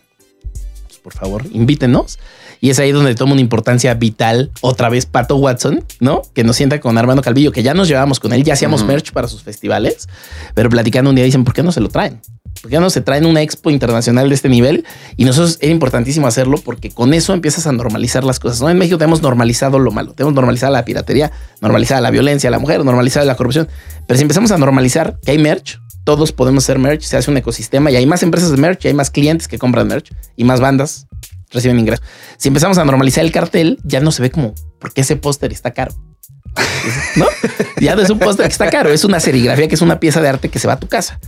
[1.02, 2.18] por favor, invítenos.
[2.60, 6.22] Y es ahí donde toma una importancia vital otra vez Pato Watson, ¿no?
[6.32, 9.12] Que nos sienta con Armando Calvillo, que ya nos llevábamos con él, ya hacíamos merch
[9.12, 10.08] para sus festivales,
[10.54, 12.20] pero platicando un día dicen, ¿por qué no se lo traen?
[12.60, 14.84] Porque ya no se traen una expo internacional de este nivel
[15.16, 18.60] y nosotros era importantísimo hacerlo porque con eso empiezas a normalizar las cosas.
[18.60, 18.70] ¿no?
[18.70, 22.84] En México tenemos normalizado lo malo, tenemos normalizada la piratería, normalizada la violencia la mujer,
[22.84, 23.68] normalizada la corrupción.
[24.06, 27.36] Pero si empezamos a normalizar que hay merch, todos podemos hacer merch, se hace un
[27.36, 30.44] ecosistema y hay más empresas de merch, y hay más clientes que compran merch y
[30.44, 31.06] más bandas
[31.50, 32.04] reciben ingresos.
[32.36, 35.52] Si empezamos a normalizar el cartel, ya no se ve como, ¿por qué ese póster
[35.52, 35.92] está caro?
[37.16, 37.26] ¿No?
[37.80, 40.20] Ya no es un póster que está caro, es una serigrafía que es una pieza
[40.20, 41.20] de arte que se va a tu casa.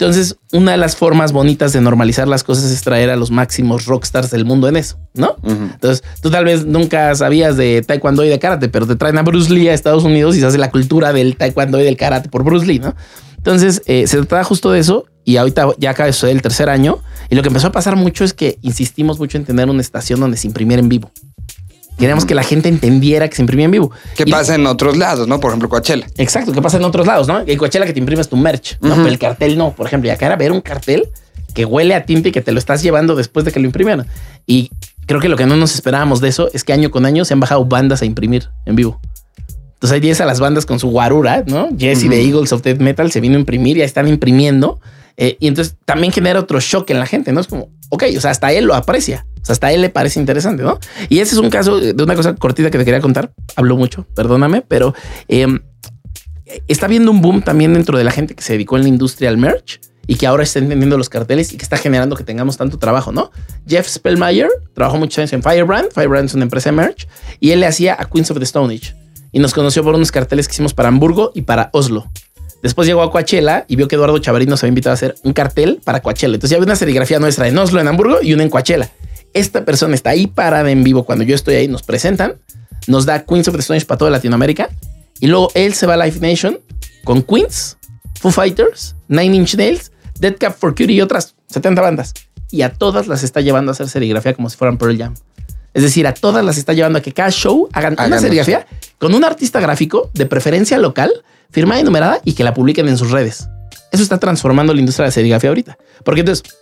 [0.00, 3.86] Entonces, una de las formas bonitas de normalizar las cosas es traer a los máximos
[3.86, 5.34] rockstars del mundo en eso, ¿no?
[5.42, 9.22] Entonces, tú tal vez nunca sabías de taekwondo y de karate, pero te traen a
[9.22, 12.28] Bruce Lee a Estados Unidos y se hace la cultura del taekwondo y del karate
[12.28, 12.94] por Bruce Lee, ¿no?
[13.38, 16.68] Entonces, eh, se trata justo de eso y ahorita ya acaba de suceder el tercer
[16.68, 16.98] año
[17.30, 20.20] y lo que empezó a pasar mucho es que insistimos mucho en tener una estación
[20.20, 21.10] donde se imprimiera en vivo.
[21.98, 23.90] Queríamos que la gente entendiera que se imprimía en vivo.
[24.16, 25.40] ¿Qué Y- pasa en otros lados, no?
[25.40, 26.06] Por ejemplo, Coachella.
[26.16, 27.40] Exacto, que pasa en otros lados, ¿no?
[27.40, 28.94] El Coachella que te imprimes tu merch, ¿no?
[28.94, 29.72] Pero el cartel no.
[29.72, 31.08] Por ejemplo, y acá era ver un cartel
[31.54, 34.06] que huele a tinta y que te lo estás llevando después de que lo imprimieron.
[34.46, 34.70] Y
[35.06, 37.32] creo que lo que no nos esperábamos de eso es que año con año se
[37.34, 39.00] han bajado bandas a imprimir en vivo.
[39.78, 41.68] Entonces ahí tienes a las bandas con su guarura, ¿no?
[41.78, 44.80] Jesse de Eagles of Death Metal se vino a imprimir, ya están imprimiendo.
[45.16, 47.40] eh, y entonces también genera otro shock en la gente, ¿no?
[47.40, 49.24] Es como, ok, o sea, hasta él lo aprecia.
[49.40, 50.80] O sea, hasta él le parece interesante, ¿no?
[51.08, 53.32] Y ese es un caso de una cosa cortita que te quería contar.
[53.54, 54.94] Hablo mucho, perdóname, pero
[55.28, 55.60] em,
[56.66, 59.28] está viendo un boom también dentro de la gente que se dedicó en la industria
[59.28, 62.56] al merch y que ahora está entendiendo los carteles y que está generando que tengamos
[62.56, 63.30] tanto trabajo, ¿no?
[63.66, 65.92] Jeff Spellmeyer trabajó muchos años en Firebrand.
[65.92, 67.06] Firebrand es una empresa de merch
[67.38, 68.94] y él le hacía a Queens of the Stone Age
[69.32, 72.10] y nos conoció por unos carteles que hicimos para Hamburgo y para Oslo.
[72.62, 75.32] Después llegó a Coachella y vio que Eduardo Chavarino nos había invitado a hacer un
[75.32, 76.34] cartel para Coachella.
[76.34, 78.90] Entonces ya había una serigrafía nuestra en Oslo, en Hamburgo y una en Coachella.
[79.32, 82.34] Esta persona está ahí parada en vivo cuando yo estoy ahí, nos presentan,
[82.86, 84.70] nos da Queens of the Stone Age para toda Latinoamérica
[85.20, 86.58] y luego él se va a Live Nation
[87.04, 87.76] con Queens,
[88.20, 92.14] Foo Fighters, Nine Inch Nails, Dead Cap for Cutie y otras 70 bandas.
[92.50, 95.14] Y a todas las está llevando a hacer serigrafía como si fueran Pearl Jam.
[95.78, 98.66] Es decir, a todas las está llevando a que cada show hagan una serigrafía
[98.98, 101.12] con un artista gráfico de preferencia local,
[101.52, 103.48] firmada y numerada y que la publiquen en sus redes.
[103.92, 105.78] Eso está transformando la industria de la serigrafía ahorita.
[106.02, 106.52] Porque entonces,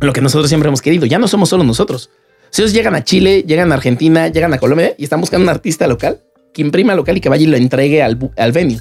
[0.00, 2.10] lo que nosotros siempre hemos querido, ya no somos solo nosotros.
[2.50, 5.50] Si ellos llegan a Chile, llegan a Argentina, llegan a Colombia y están buscando un
[5.50, 6.18] artista local
[6.52, 8.80] que imprima local y que vaya y lo entregue al, al venue.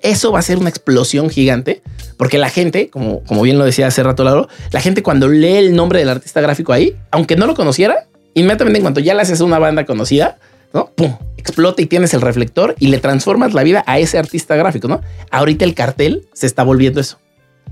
[0.00, 1.82] eso va a ser una explosión gigante
[2.16, 5.56] porque la gente, como, como bien lo decía hace rato Lauro, la gente cuando lee
[5.56, 9.22] el nombre del artista gráfico ahí, aunque no lo conociera, inmediatamente en cuanto ya le
[9.22, 10.38] haces una banda conocida,
[10.72, 10.90] ¿no?
[10.94, 14.88] Pum, explota y tienes el reflector y le transformas la vida a ese artista gráfico,
[14.88, 15.00] ¿no?
[15.30, 17.18] Ahorita el cartel se está volviendo eso.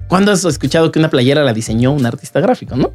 [0.09, 2.93] ¿Cuándo has escuchado que una playera la diseñó un artista gráfico, no?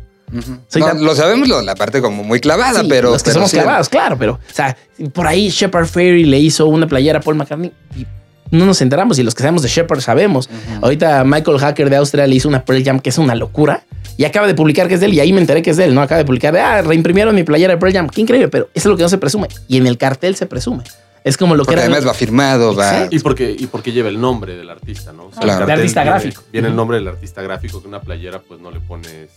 [0.68, 3.12] Soy No, tan- lo sabemos, la parte como muy clavada, Sí, pero.
[3.12, 3.58] los que pero somos sí.
[3.58, 4.76] clavados, claro, pero, o sea,
[5.14, 8.06] por ahí Shepard Ferry le hizo una playera a Paul McCartney y
[8.52, 10.50] no nos enteramos y los que sabemos de Shepard sabemos.
[10.82, 13.84] Ahorita Michael Hacker de Austria le hizo una Pearl Jam que es una locura
[14.18, 15.86] y acaba de publicar que es de él y ahí me enteré que es de
[15.86, 16.02] él, ¿no?
[16.02, 18.92] Acaba de publicar, ah, reimprimieron mi playera de Pearl Jam, qué increíble, pero eso es
[18.92, 20.84] lo que no se presume y en el cartel se presume.
[21.24, 23.08] Es como lo que era además va firmado, va.
[23.12, 25.26] Y porque, y porque lleva el nombre del artista, ¿no?
[25.26, 25.66] O sea, Claro.
[25.66, 26.44] el artista viene- gráfico.
[26.54, 29.28] Viene el nombre del artista gráfico, que una playera pues no le pones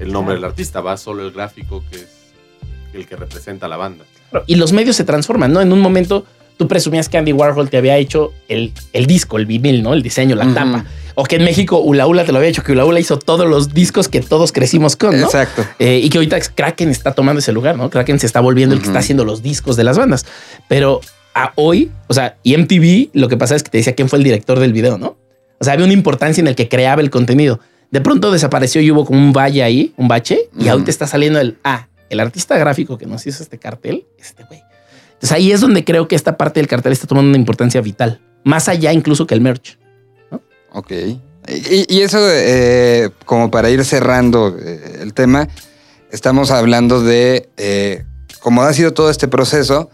[0.00, 2.08] el nombre del artista, va solo el gráfico que es
[2.94, 4.04] el que representa a la banda.
[4.46, 5.60] y los medios se transforman, ¿no?
[5.60, 6.24] En un momento
[6.56, 9.92] tú presumías que Andy Warhol te había hecho el, el disco, el vinil, ¿no?
[9.94, 10.54] El diseño, la Ujú.
[10.54, 10.84] tapa.
[11.16, 13.48] O que en México Ula Ula te lo había hecho, que Ula Ula hizo todos
[13.48, 15.26] los discos que todos crecimos con, ¿no?
[15.26, 15.64] Exacto.
[15.78, 17.88] Eh, y que ahorita Kraken está tomando ese lugar, ¿no?
[17.90, 20.26] Kraken se está volviendo el que está haciendo los discos de las bandas.
[20.68, 21.00] Pero
[21.34, 24.18] a hoy, o sea, y MTV, lo que pasa es que te decía quién fue
[24.18, 25.16] el director del video, ¿no?
[25.58, 27.60] O sea, había una importancia en el que creaba el contenido.
[27.90, 30.70] De pronto desapareció y hubo como un valle ahí, un bache, y Ujú.
[30.70, 34.44] ahorita está saliendo el, ah, el artista gráfico que nos hizo este cartel, es este
[34.44, 34.60] güey.
[35.12, 38.20] Entonces ahí es donde creo que esta parte del cartel está tomando una importancia vital,
[38.42, 39.78] más allá incluso que el merch.
[40.74, 40.90] Ok.
[41.46, 45.48] Y, y eso, eh, como para ir cerrando eh, el tema,
[46.10, 48.04] estamos hablando de eh,
[48.40, 49.90] cómo ha sido todo este proceso,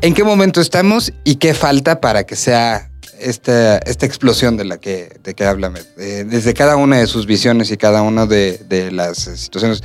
[0.00, 2.90] en qué momento estamos y qué falta para que sea
[3.20, 7.26] esta, esta explosión de la que, de que habla, eh, desde cada una de sus
[7.26, 9.82] visiones y cada una de, de las situaciones.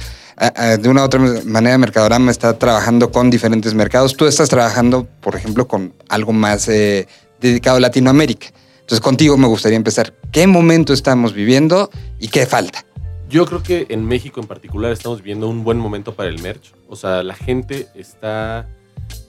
[0.79, 4.15] De una u otra manera, Mercadorama está trabajando con diferentes mercados.
[4.15, 7.07] Tú estás trabajando, por ejemplo, con algo más eh,
[7.41, 8.49] dedicado a Latinoamérica.
[8.87, 10.13] Entonces, contigo me gustaría empezar.
[10.31, 11.89] ¿Qué momento estamos viviendo
[12.21, 12.85] y qué falta?
[13.29, 16.73] Yo creo que en México en particular estamos viviendo un buen momento para el merch.
[16.87, 18.69] O sea, la gente está,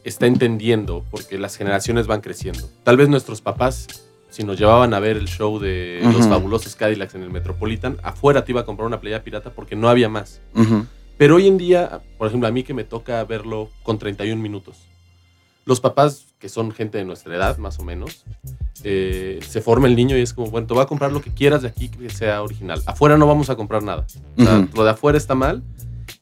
[0.04, 2.70] está entendiendo porque las generaciones van creciendo.
[2.84, 3.88] Tal vez nuestros papás,
[4.30, 8.44] si nos llevaban a ver el show de los fabulosos Cadillacs en el Metropolitan, afuera
[8.44, 10.40] te iba a comprar una playa pirata porque no había más.
[11.16, 14.86] Pero hoy en día, por ejemplo, a mí que me toca verlo con 31 minutos.
[15.68, 18.24] Los papás, que son gente de nuestra edad, más o menos,
[18.84, 21.30] eh, se forma el niño y es como, bueno, te voy a comprar lo que
[21.30, 22.82] quieras de aquí que sea original.
[22.86, 24.06] Afuera no vamos a comprar nada.
[24.38, 24.76] O sea, Ujú.
[24.76, 25.62] Lo de afuera está mal.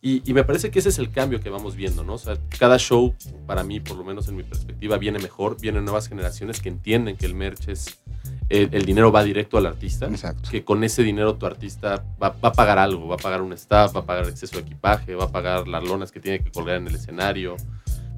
[0.03, 2.14] Y, y me parece que ese es el cambio que vamos viendo, ¿no?
[2.14, 3.14] O sea, cada show,
[3.47, 5.61] para mí, por lo menos en mi perspectiva, viene mejor.
[5.61, 8.01] Vienen nuevas generaciones que entienden que el merch es.
[8.49, 10.07] El, el dinero va directo al artista.
[10.07, 10.51] Exacto.
[10.51, 13.07] Que con ese dinero tu artista va, va a pagar algo.
[13.07, 15.84] Va a pagar un staff, va a pagar exceso de equipaje, va a pagar las
[15.84, 17.57] lonas que tiene que colgar en el escenario.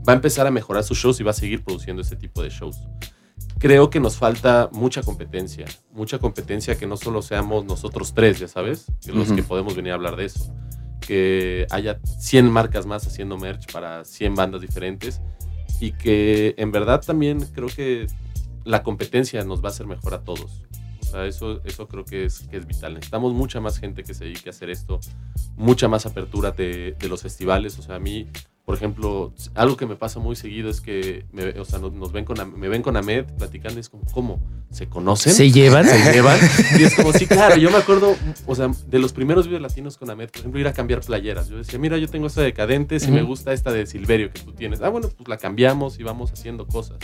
[0.07, 2.51] Va a empezar a mejorar sus shows y va a seguir produciendo ese tipo de
[2.51, 2.78] shows
[3.59, 8.49] creo que nos falta mucha competencia, mucha competencia que no solo seamos nosotros tres, ya
[8.49, 10.53] sabes, que los que podemos venir a hablar de eso,
[11.01, 15.20] que haya 100 marcas más haciendo merch para 100 bandas diferentes
[15.80, 18.07] y que en verdad también creo que
[18.64, 20.62] la competencia nos va a hacer mejor a todos.
[21.01, 22.94] O sea, eso, eso creo que es, que es vital.
[22.94, 25.01] Necesitamos mucha más gente que se dedique a hacer esto,
[25.57, 27.78] mucha más apertura de, de los festivales.
[27.78, 28.28] O sea, a mí,
[28.69, 32.12] por ejemplo, algo que me pasa muy seguido es que me, o sea, nos, nos
[32.12, 34.43] ven con, me ven con Ahmed platicando y es como, ¿cómo?
[34.71, 35.33] ¿Se conocen?
[35.33, 35.87] ¿Se llevan?
[35.87, 36.39] se llevan.
[36.79, 38.14] Y es como, sí, claro, yo me acuerdo,
[38.47, 41.49] o sea, de los primeros videos latinos con Ahmed, por ejemplo, ir a cambiar playeras.
[41.49, 44.43] Yo decía, mira, yo tengo esta de Cadentes y me gusta esta de Silverio que
[44.43, 44.83] tú tienes.
[44.83, 46.99] Ah, bueno, pues la cambiamos y vamos haciendo cosas.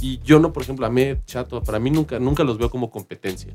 [0.00, 3.52] Y yo no, por ejemplo, Ahmed, Chato, para mí nunca, nunca los veo como competencia.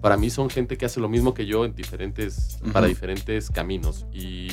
[0.00, 4.04] Para mí son gente que hace lo mismo que yo en diferentes, para diferentes caminos.
[4.12, 4.48] Y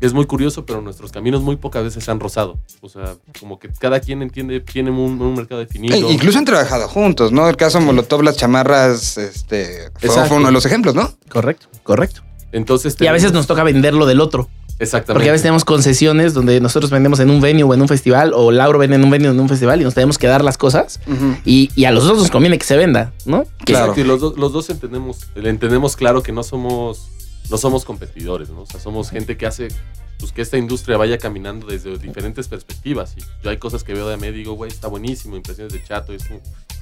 [0.00, 2.58] es muy curioso, pero nuestros caminos muy pocas veces se han rozado.
[2.80, 5.94] O sea, como que cada quien entiende, tiene un, un mercado definido.
[5.96, 7.48] E incluso han trabajado juntos, ¿no?
[7.48, 11.12] El caso Molotov, las chamarras, este, fue, fue uno de los ejemplos, ¿no?
[11.28, 12.22] Correcto, correcto.
[12.52, 14.48] Entonces, Y a veces tenemos- nos toca venderlo del otro.
[14.80, 15.14] Exactamente.
[15.14, 18.32] Porque a veces tenemos concesiones donde nosotros vendemos en un venue o en un festival,
[18.32, 20.44] o Lauro vende en un venue o en un festival y nos tenemos que dar
[20.44, 21.00] las cosas.
[21.44, 23.44] Y, y a los otros nos conviene que se venda, ¿no?
[23.64, 23.86] Claro.
[23.86, 27.08] Exacto, y los, dos- los dos entendemos, entendemos claro que no somos,
[27.50, 28.62] no somos competidores, ¿no?
[28.62, 29.68] O sea, somos gente que hace
[30.18, 33.14] pues, que esta industria vaya caminando desde diferentes perspectivas.
[33.16, 35.82] Y yo hay cosas que veo de Ahmed y digo, güey, está buenísimo, impresiones de
[35.82, 36.12] chato.
[36.12, 36.24] es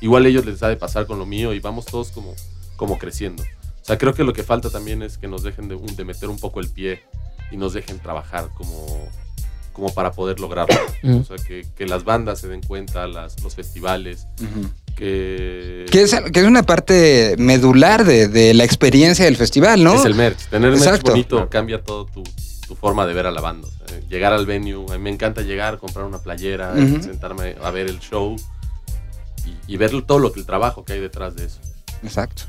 [0.01, 2.35] igual a ellos les ha de pasar con lo mío y vamos todos como,
[2.77, 3.43] como creciendo.
[3.43, 6.39] O sea, creo que lo que falta también es que nos dejen de, meter un
[6.39, 7.03] poco el pie
[7.53, 9.09] y nos dejen trabajar como,
[9.73, 10.75] como para poder lograrlo.
[11.05, 14.27] O sea, que, que las bandas se den cuenta, las, los festivales,
[14.97, 15.87] que...
[15.91, 19.95] Que es, que es una parte medular de, de la experiencia del festival, ¿no?
[19.95, 20.49] Es el merch.
[20.49, 21.13] Tener merch Exacto.
[21.13, 22.25] bonito cambia todo tu,
[22.67, 23.69] tu forma de ver a la banda.
[23.69, 27.71] O sea, llegar al venue, a mí me encanta llegar, comprar una playera, sentarme a
[27.71, 28.35] ver el show
[29.45, 31.61] y, y ver todo lo que el trabajo que hay detrás de eso.
[32.03, 32.43] Exacto.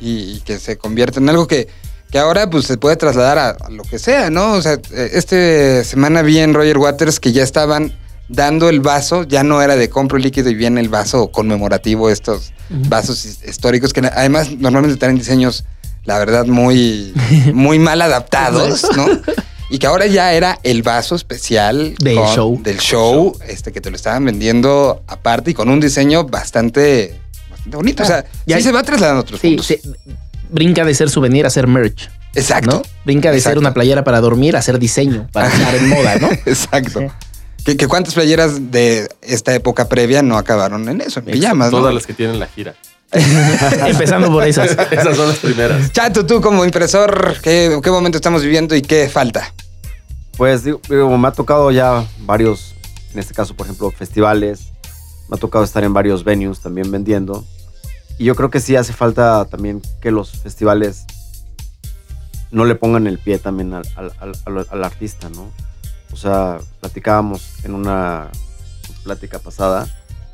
[0.00, 1.68] Y, y que se convierte en algo que,
[2.10, 4.54] que ahora pues se puede trasladar a, a lo que sea, ¿no?
[4.54, 7.92] O sea, eh, este semana vi en Roger Waters que ya estaban
[8.28, 12.52] dando el vaso, ya no era de compro líquido y viene el vaso conmemorativo, estos
[12.70, 15.64] vasos his- históricos que además normalmente traen diseños,
[16.04, 17.12] la verdad, muy,
[17.52, 19.06] muy mal adaptados, ¿no?
[19.70, 22.60] Y que ahora ya era el vaso especial Del show.
[22.62, 27.18] del show, este que te lo estaban vendiendo aparte y con un diseño bastante,
[27.50, 28.02] bastante bonito.
[28.02, 29.72] O sea, Ya sí se va trasladando a otros Sí, puntos.
[30.50, 32.10] brinca de ser souvenir a ser merch.
[32.34, 32.70] Exacto.
[32.70, 32.82] ¿no?
[33.06, 36.28] Brinca de ser una playera para dormir a ser diseño, para estar en moda, ¿no?
[36.46, 37.00] Exacto.
[37.00, 37.06] Sí.
[37.64, 41.78] Que, que cuántas playeras de esta época previa no acabaron en eso, en pijamas, ¿no?
[41.78, 42.74] Todas las que tienen la gira.
[43.86, 44.70] Empezando por esas.
[44.90, 45.92] Esas son las primeras.
[45.92, 49.52] Chato, tú como impresor, ¿qué, qué momento estamos viviendo y qué falta?
[50.36, 52.74] Pues digo, digo, me ha tocado ya varios,
[53.12, 54.72] en este caso, por ejemplo, festivales.
[55.28, 57.44] Me ha tocado estar en varios venues también vendiendo.
[58.18, 61.04] Y yo creo que sí hace falta también que los festivales
[62.50, 64.12] no le pongan el pie también al- al-
[64.46, 65.50] al- al artista, ¿no?
[66.12, 68.28] O sea, platicábamos en una
[69.04, 69.88] plática pasada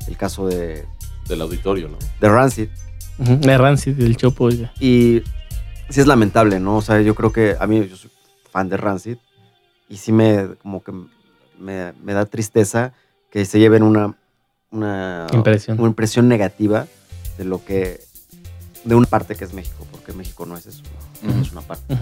[0.07, 0.85] el caso de,
[1.27, 1.97] Del auditorio, ¿no?
[2.19, 2.69] de Rancid.
[3.41, 4.49] La Rancid del Chopo.
[4.49, 4.71] ya.
[4.79, 5.21] Y
[5.89, 6.77] sí es lamentable, ¿no?
[6.77, 8.09] O sea, yo creo que a mí, yo soy
[8.51, 9.17] fan de Rancid
[9.89, 10.91] y sí me, como que
[11.59, 12.93] me, me da tristeza
[13.29, 14.15] que se lleven una,
[14.71, 15.79] una, Impresión.
[15.79, 16.87] una impresión negativa
[17.37, 18.01] de lo que,
[18.85, 20.83] de una parte que es México, porque México no es eso,
[21.41, 21.95] es una parte.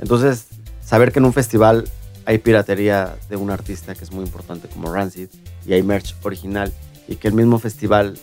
[0.00, 0.46] Entonces,
[0.84, 1.88] saber que en un festival
[2.30, 5.26] hay piratería de un artista que es muy importante como Rancid
[5.66, 6.72] y hay merch original
[7.08, 8.16] y que el mismo festival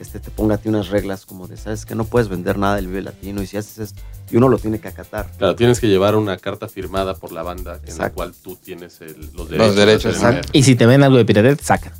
[0.00, 2.74] este, te ponga a ti unas reglas como de, sabes que no puedes vender nada
[2.74, 4.02] del Vive Latino y si haces esto,
[4.32, 5.30] y uno lo tiene que acatar.
[5.38, 9.00] Claro, tienes que llevar una carta firmada por la banda en la cual tú tienes
[9.00, 9.76] el- los derechos.
[9.76, 10.48] derechos, de hacer exacto.
[10.52, 11.92] Y si te ven algo de piratería, te sacan.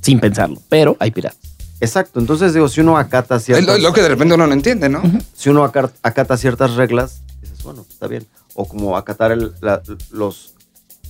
[0.00, 0.56] Sin pensarlo.
[0.70, 1.38] Pero hay piratas.
[1.80, 4.54] Exacto, entonces digo, si uno acata Es ciertas, lo, lo que de repente uno no
[4.54, 5.02] entiende, ¿no?
[5.34, 8.26] si uno acata ciertas reglas, dices, bueno, está bien.
[8.54, 9.82] O como acatar el- la-
[10.12, 10.53] los,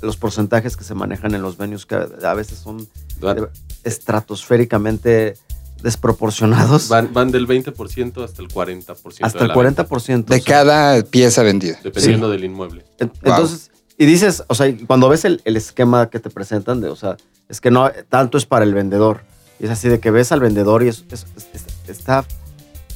[0.02, 2.86] los porcentajes que se manejan en los venues, que a veces son
[3.20, 3.48] Van,
[3.84, 5.36] estratosféricamente
[5.82, 6.88] desproporcionados.
[6.88, 9.18] van, van del 20% hasta el 40%.
[9.22, 10.24] hasta de el la venta, 40%.
[10.24, 11.78] De o sea, cada pieza vendida.
[11.82, 12.84] Dependiendo del inmueble.
[13.00, 13.10] Wow.
[13.22, 16.96] Entonces, Y dices, o sea, cuando ves el, el esquema que te presentan, de, o
[16.96, 17.16] sea,
[17.48, 19.22] es que no, tanto es para el vendedor.
[19.60, 22.24] Y es así de que ves al vendedor y es- es- es- está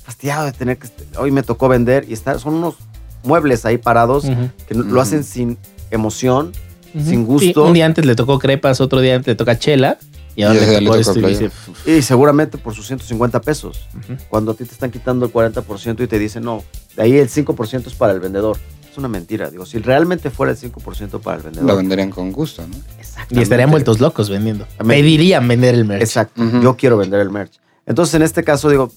[0.02, 0.88] fastidiado de tener que,
[1.18, 2.74] hoy me tocó vender y está, son unos
[3.22, 4.24] muebles ahí parados
[4.66, 5.58] que lo hacen sin
[5.90, 6.52] emoción,
[6.92, 7.62] sin gusto.
[7.62, 9.98] Sí, un día antes le tocó crepas, otro día antes le toca chela.
[10.36, 11.50] Y ahora le tocó le tocó esto y dice,
[11.84, 13.88] y seguramente por sus 150 pesos.
[14.28, 16.62] Cuando a ti te están quitando el 40% y te dicen, no,
[16.96, 18.56] de ahí el 5% es para el vendedor.
[18.88, 19.50] Es una mentira.
[19.50, 21.66] Digo, si realmente fuera el 5% para el vendedor.
[21.66, 22.76] Lo venderían con gusto, ¿no?
[23.30, 24.66] Y estarían vueltos locos vendiendo.
[24.78, 26.02] Pedirían vender el merch.
[26.02, 26.40] Exacto.
[26.62, 27.58] Yo quiero vender el merch.
[27.84, 28.92] Entonces, en este caso, digo,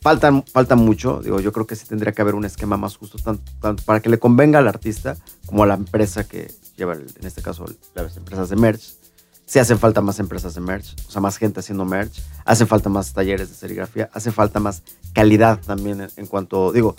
[0.00, 1.20] falta, falta mucho.
[1.24, 4.00] Digo, yo creo que sí tendría que haber un esquema más justo, tanto, tanto para
[4.00, 7.64] que le convenga al artista como a la empresa que lleva, en este caso,
[7.94, 8.96] las empresas de merch.
[9.44, 12.22] Sí hacen falta más empresas de merch, o sea, más gente haciendo merch.
[12.44, 14.08] Hacen falta más talleres de serigrafía.
[14.12, 16.94] Hace falta más calidad también en, en cuanto, digo,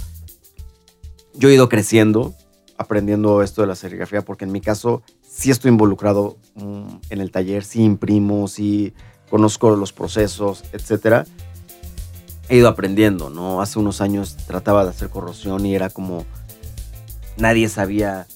[1.33, 2.35] yo he ido creciendo
[2.77, 7.31] aprendiendo esto de la serigrafía porque en mi caso sí estoy involucrado mm, en el
[7.31, 8.93] taller, sí imprimo, sí
[9.29, 11.25] conozco los procesos, etcétera.
[12.49, 13.61] He ido aprendiendo, ¿no?
[13.61, 16.25] Hace unos años trataba de hacer corrosión y era como
[17.37, 18.27] nadie sabía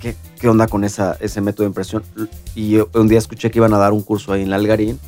[0.00, 2.02] qué, qué onda con esa, ese método de impresión.
[2.56, 4.98] Y yo un día escuché que iban a dar un curso ahí en la Algarín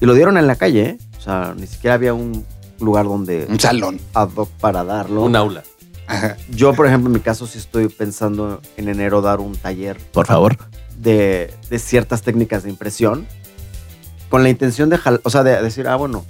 [0.00, 0.98] y lo dieron en la calle, ¿eh?
[1.18, 2.42] O sea, ni siquiera había un
[2.80, 4.00] lugar donde Un salón.
[4.14, 5.22] ad hoc para darlo.
[5.24, 5.62] Un aula.
[6.06, 6.38] Ajá.
[6.48, 10.26] Yo, por ejemplo, en mi caso sí estoy pensando en enero dar un taller Por
[10.26, 10.56] favor.
[10.98, 13.26] de, de ciertas técnicas de impresión
[14.30, 16.24] con la intención de, jal- o sea, de decir, ah, bueno,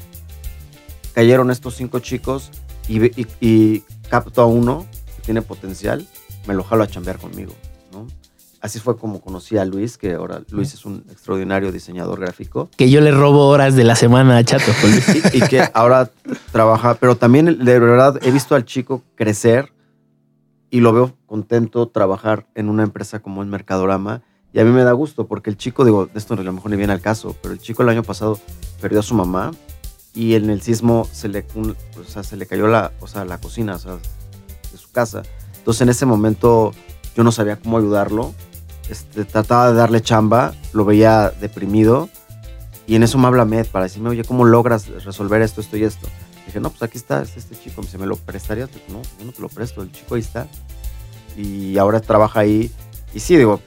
[1.15, 2.51] cayeron estos cinco chicos
[2.89, 4.85] y, y- y capto a uno
[5.17, 6.07] que tiene potencial,
[6.49, 7.53] me lo jalo a chambear conmigo.
[8.61, 12.91] Así fue como conocí a Luis, que ahora Luis es un extraordinario diseñador gráfico Que
[12.91, 14.73] yo le robo horas de la semana a Chato.
[15.33, 16.11] Y, y que ahora
[16.51, 19.73] trabaja, pero también de verdad he visto al chico crecer
[20.71, 24.83] y lo veo contento trabajar en una empresa como el Mercadorama y a mí me
[24.83, 27.37] da gusto porque el chico, digo, de esto a lo mejor ni viene al caso,
[27.43, 28.39] pero el chico el año pasado
[28.81, 29.51] perdió a su mamá
[30.15, 33.39] y en el sismo se le, o sea, se le cayó la, o sea, la
[33.39, 33.93] cocina o sea,
[34.73, 35.23] de su casa.
[35.59, 36.73] Entonces en ese momento
[37.15, 38.35] yo no sabía cómo ayudarlo,
[38.91, 42.09] este, trataba de darle chamba, lo veía deprimido
[42.87, 45.85] y en eso me habla Med para decirme, oye, ¿cómo logras resolver esto, esto y
[45.85, 46.09] esto?
[46.47, 48.71] Dije, no, pues aquí está es este chico, dice, ¿me lo prestarías?
[48.89, 50.49] No, yo no te lo presto, el chico ahí está.
[51.37, 52.73] Y ahora trabaja ahí.
[53.13, 53.61] Y sí, digo,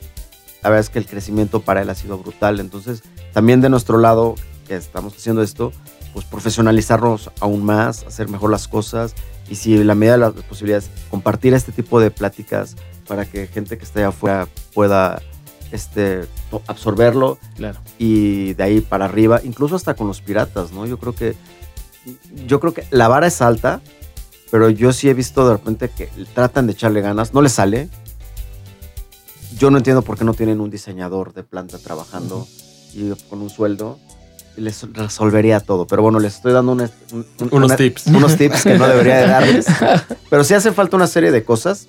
[0.64, 2.60] la verdad es que el crecimiento para él ha sido brutal.
[2.60, 4.34] Entonces, también de nuestro lado,
[4.68, 5.72] que estamos haciendo esto,
[6.14, 9.14] pues profesionalizarnos aún más, hacer mejor las cosas.
[9.52, 12.76] Y si en la medida de las posibilidades, compartir este tipo de pláticas
[13.08, 15.22] para que gente que esté afuera pueda
[15.72, 16.26] este,
[16.68, 17.80] absorberlo Claro.
[17.98, 20.86] y de ahí para arriba, incluso hasta con los piratas, ¿no?
[20.86, 21.36] Yo creo que
[22.48, 23.80] yo creo que la vara es alta,
[24.50, 27.90] pero yo sí he visto de repente que tratan de echarle ganas, no les sale.
[29.58, 32.48] Yo no entiendo por qué no tienen un diseñador de planta trabajando
[32.94, 34.00] y con un sueldo
[34.58, 38.08] les resolvería todo, pero bueno, les estoy dando un- un- un- Unos una- tips.
[38.08, 39.66] unos tips que no debería de darles,
[40.30, 41.88] pero sí hace falta una serie de cosas.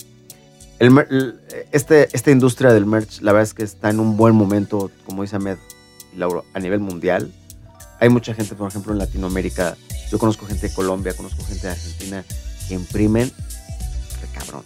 [0.79, 1.39] El
[1.71, 5.23] este, esta industria del merch, la verdad es que está en un buen momento, como
[5.23, 5.57] dice Ahmed
[6.15, 7.31] y Lauro, a nivel mundial.
[8.01, 9.77] Hay mucha gente, por ejemplo, en Latinoamérica.
[10.11, 12.25] Yo conozco gente de Colombia, conozco gente de Argentina
[12.69, 14.65] que imprimen de cabrón.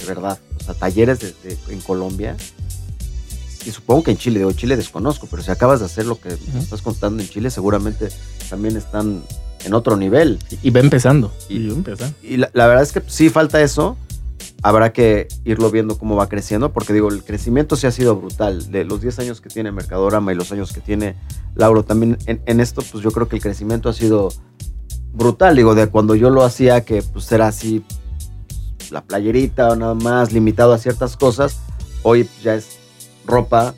[0.00, 0.38] De verdad.
[0.60, 2.36] O sea, talleres de- de- en Colombia.
[3.64, 6.36] Y supongo que en Chile, digo, Chile desconozco, pero si acabas de hacer lo que
[6.52, 8.08] me estás contando en Chile, seguramente
[8.50, 9.22] también están
[9.64, 10.40] en otro nivel.
[10.64, 11.32] Y va empezando.
[11.48, 12.16] Y- Y empezando.
[12.24, 13.96] Y la, la verdad es que sí falta eso.
[14.64, 18.70] Habrá que irlo viendo cómo va creciendo, porque digo, el crecimiento sí ha sido brutal.
[18.70, 21.16] De los 10 años que tiene Mercadorama y los años que tiene
[21.56, 24.28] Lauro también en, en esto, pues yo creo que el crecimiento ha sido
[25.12, 25.56] brutal.
[25.56, 27.84] Digo, de cuando yo lo hacía, que pues era así
[28.90, 31.58] la playerita o nada más, limitado a ciertas cosas,
[32.02, 32.78] hoy ya es
[33.26, 33.74] ropa.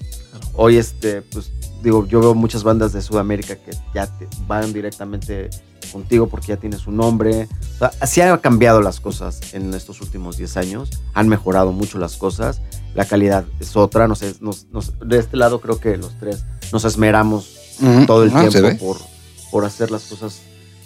[0.55, 1.51] Hoy, este, pues
[1.83, 5.49] digo, yo veo muchas bandas de Sudamérica que ya te- van directamente
[5.87, 7.49] contigo porque ya tienes un nombre.
[7.75, 10.91] O sea, así han cambiado las cosas en estos últimos 10 años.
[11.15, 12.61] Han mejorado mucho las cosas.
[12.95, 14.07] La calidad es otra.
[14.09, 17.57] No sé, nos- nos- de este lado creo que los tres nos esmeramos
[18.07, 18.99] todo el Ah, tiempo por,
[19.51, 20.43] por hacer las cosas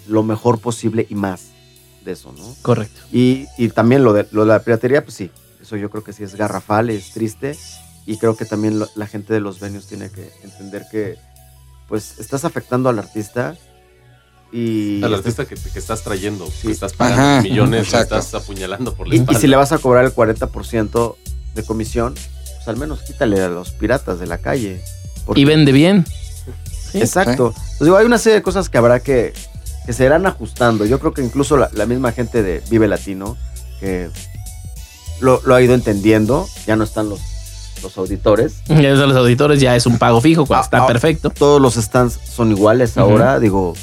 [0.07, 1.49] lo mejor posible y más
[2.05, 2.45] de eso, ¿no?
[2.63, 3.01] Correcto.
[3.13, 5.31] Y, y también lo de, lo de la piratería, pues sí,
[5.61, 7.57] eso yo creo que sí es garrafal, es triste.
[8.07, 11.17] Y creo que también lo- la gente de los venues tiene que entender que,
[11.89, 13.55] pues, estás afectando al artista
[14.53, 15.03] y...
[15.03, 16.67] Al artista que, que estás trayendo, Sí.
[16.69, 18.19] que estás pagando Ajá, millones, lo exacto.
[18.19, 21.17] estás apuñalando por la Y, si le vas a cobrar el 40%
[21.55, 24.81] de comisión, pues al menos quítale a los piratas de la calle.
[25.27, 26.07] porque- Y vende bien.
[26.91, 26.99] Sí.
[27.01, 27.53] Exacto.
[27.77, 29.35] Pues digo, hay una serie de cosas que habrá que,
[29.85, 30.87] que se irán ajustando.
[30.87, 33.37] Yo creo que incluso la, la misma gente de Vive Latino,
[33.81, 34.09] que
[35.21, 37.21] lo, lo ha ido entendiendo, ya no están los
[37.83, 38.55] los auditores.
[38.69, 40.87] Y eso a los auditores ya es un pago fijo cuando Ah, está ah.
[40.89, 41.31] perfecto.
[41.31, 43.39] Todos los stands son iguales ahora.
[43.39, 43.75] Digo,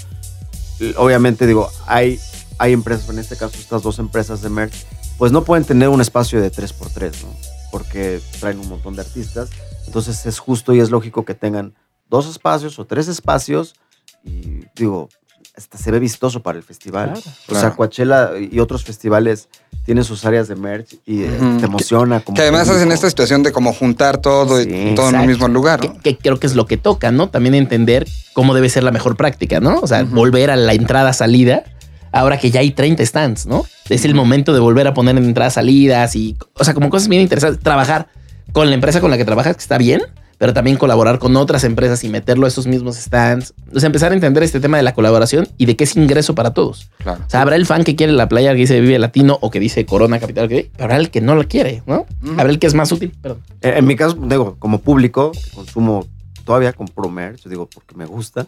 [0.97, 2.19] obviamente, digo, hay,
[2.57, 4.85] hay empresas, en este caso, estas dos empresas de merch,
[5.17, 7.35] pues no pueden tener un espacio de 3x3, ¿no?
[7.71, 9.49] Porque traen un montón de artistas.
[9.85, 11.73] Entonces es justo y es lógico que tengan
[12.09, 13.75] dos espacios o tres espacios.
[14.23, 15.09] Y digo,
[15.55, 17.13] hasta se ve vistoso para el festival.
[17.13, 17.75] Claro, o sea, claro.
[17.75, 19.47] Coachella y otros festivales
[19.85, 21.29] tienen sus áreas de merch y eh,
[21.59, 22.19] te emociona.
[22.19, 22.93] Como Que además hacen público.
[22.95, 25.27] esta situación de como juntar todo Sí, y todo en un exacto.
[25.27, 25.79] mismo lugar.
[25.79, 25.99] Que, ¿no?
[26.01, 27.29] que creo que es lo que toca, ¿no?
[27.29, 29.79] También entender cómo debe ser la mejor práctica, ¿no?
[29.79, 31.63] O sea, volver a la entrada-salida
[32.11, 33.65] ahora que ya hay 30 stands, ¿no?
[33.89, 37.07] Es el momento de volver a poner en entradas, salidas y, o sea, como cosas
[37.07, 37.61] bien interesantes.
[37.61, 38.07] Trabajar
[38.53, 40.01] con la empresa con la que trabajas, que está bien,
[40.37, 43.53] pero también colaborar con otras empresas y meterlo a esos mismos stands.
[43.73, 46.35] O sea, empezar a entender este tema de la colaboración y de qué es ingreso
[46.35, 46.89] para todos.
[46.99, 47.23] Claro.
[47.25, 49.59] O sea, habrá el fan que quiere la playa que dice Vive Latino o que
[49.59, 52.05] dice Corona Capital, que pero habrá el que no la quiere, ¿no?
[52.37, 53.41] Habrá el que es más útil, perdón.
[53.61, 56.05] En, en mi caso, digo, como público, consumo,
[56.45, 58.47] todavía compro merch, digo, porque me gusta.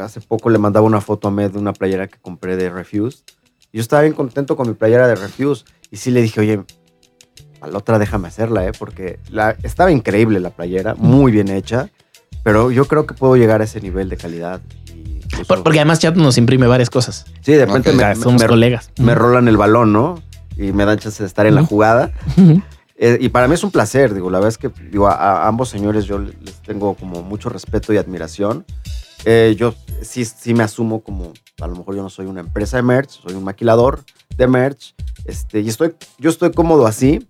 [0.00, 3.24] Hace poco le mandaba una foto a Med de una playera que compré de Refuse.
[3.72, 5.64] Y yo estaba bien contento con mi playera de Refuse.
[5.90, 6.60] Y sí le dije, oye,
[7.64, 8.72] a la otra déjame hacerla, ¿eh?
[8.78, 11.88] Porque la, estaba increíble la playera, muy bien hecha.
[12.42, 14.60] Pero yo creo que puedo llegar a ese nivel de calidad.
[14.94, 17.24] Y Por- porque además Chat nos imprime varias cosas.
[17.40, 17.96] sí, de repente Ok.
[17.96, 18.90] me, O sea, me- somos me- colegas.
[19.00, 20.22] me rolan el balón, ¿no?
[20.56, 22.12] Y me dan chance de estar en la jugada.
[22.96, 25.48] Eh, y para mí es un placer, digo, la verdad es que digo, a, a
[25.48, 28.64] ambos señores yo les tengo como mucho respeto y admiración.
[29.24, 32.76] Eh, yo sí, sí me asumo como, a lo mejor yo no soy una empresa
[32.76, 34.04] de merch, soy un maquilador
[34.36, 34.94] de merch,
[35.24, 37.26] este, y estoy, yo estoy cómodo así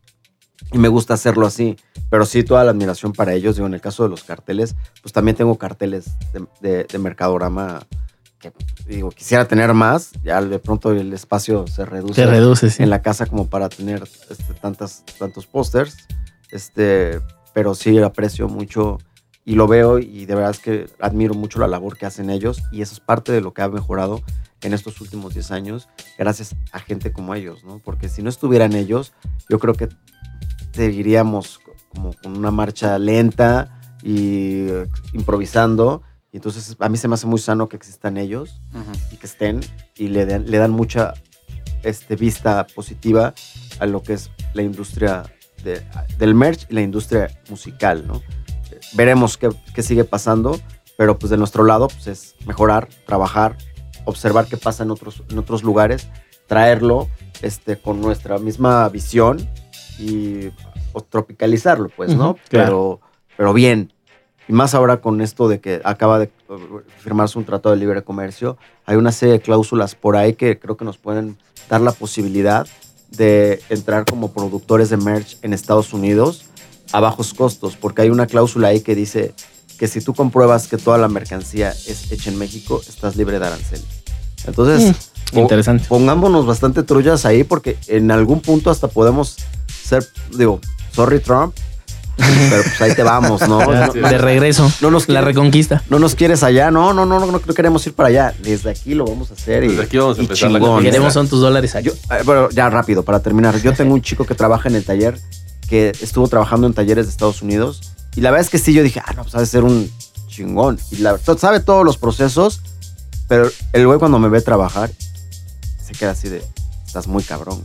[0.73, 1.77] y me gusta hacerlo así,
[2.11, 5.13] pero sí toda la admiración para ellos, digo, en el caso de los carteles, pues
[5.13, 7.87] también tengo carteles de, de, de Mercadorama
[8.39, 8.53] que,
[8.87, 12.83] digo, quisiera tener más, ya de pronto el espacio se reduce Se reduce, sí.
[12.83, 15.97] en la casa como para tener este, tantas, tantos pósters.
[16.51, 17.21] Este,
[17.53, 18.99] pero sí aprecio mucho
[19.45, 22.63] y lo veo y de verdad es que admiro mucho la labor que hacen ellos
[22.73, 24.23] y eso es parte de lo que ha mejorado
[24.63, 25.89] en estos últimos 10 años
[26.19, 27.81] gracias a gente como ellos, ¿no?
[27.85, 29.13] Porque si no estuvieran ellos,
[29.49, 29.89] yo creo que
[30.75, 31.61] seguiríamos
[31.95, 36.03] como con una marcha lenta y eh, improvisando.
[36.33, 38.61] Y entonces a mí se me hace muy sano que existan ellos
[39.13, 39.61] y que estén
[39.97, 41.15] y le dan, le dan mucha
[41.85, 43.35] este, vista positiva
[43.79, 45.23] a lo que es la industria
[45.63, 45.83] de-
[46.19, 48.21] del merch y la industria musical, ¿no?
[48.95, 50.59] Veremos qué, qué sigue pasando,
[50.99, 53.57] pero pues de nuestro lado pues es mejorar, trabajar,
[54.05, 56.09] observar qué pasa en otros, en otros lugares,
[56.49, 57.09] traerlo
[57.43, 59.49] este, con nuestra misma visión
[59.99, 60.51] y
[60.93, 62.31] o tropicalizarlo, pues, ¿no?
[62.31, 62.67] Ujú, claro.
[62.67, 63.01] pero,
[63.37, 63.93] pero bien.
[64.47, 68.03] Y más ahora con esto de que acaba de uh, firmarse un tratado de libre
[68.03, 71.39] comercio, hay una serie de cláusulas por ahí que creo que nos pueden
[71.69, 72.67] dar la posibilidad
[73.11, 76.45] de entrar como productores de merch en Estados Unidos
[76.93, 79.33] a bajos costos, porque hay una cláusula ahí que dice
[79.79, 83.47] que si tú compruebas que toda la mercancía es hecha en México, estás libre de
[83.47, 83.81] arancel.
[84.47, 84.95] Entonces,
[85.33, 85.87] po- Interesante.
[85.89, 89.37] pongámonos bastante trullas ahí porque en algún punto hasta podemos
[89.85, 90.07] ser,
[90.37, 90.61] digo,
[90.93, 91.55] sorry Trump,
[92.17, 93.59] pero pues ahí te vamos, ¿no?
[93.65, 94.71] No, de regreso.
[94.81, 95.83] no nos la quiere- reconquista.
[95.91, 98.35] no nos quieres allá, no, no, no, no, no queremos ir para allá.
[98.41, 100.71] Desde aquí lo vamos a hacer y, Desde aquí vamos a empezar la chingón.
[100.77, 100.91] conquista.
[100.93, 101.89] Queremos son tus dólares aquí.
[101.89, 103.61] Yo, eh, bueno, ya rápido, para terminar.
[103.61, 105.19] Yo tengo un chico que trabaja en el taller
[105.69, 107.81] que estuvo trabajando en talleres de Estados Unidos.
[108.15, 109.91] Y la verdad es que sí, yo dije, ah, no, pues ha de ser un
[110.29, 110.79] chingón.
[110.93, 112.61] Y la verdad, sabe todos los procesos,
[113.27, 114.91] pero el güey cuando me ve trabajar,
[115.85, 116.45] se queda así de,
[116.87, 117.61] estás muy cabrón.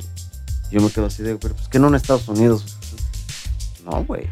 [0.72, 2.78] Yo me quedo así de, pero pues que no en Estados Unidos.
[3.86, 4.24] No, güey.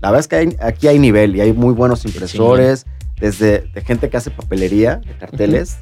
[0.00, 2.86] La verdad es que hay- aquí hay nivel y hay muy buenos impresores,
[3.20, 5.76] desde de gente que hace papelería, de carteles,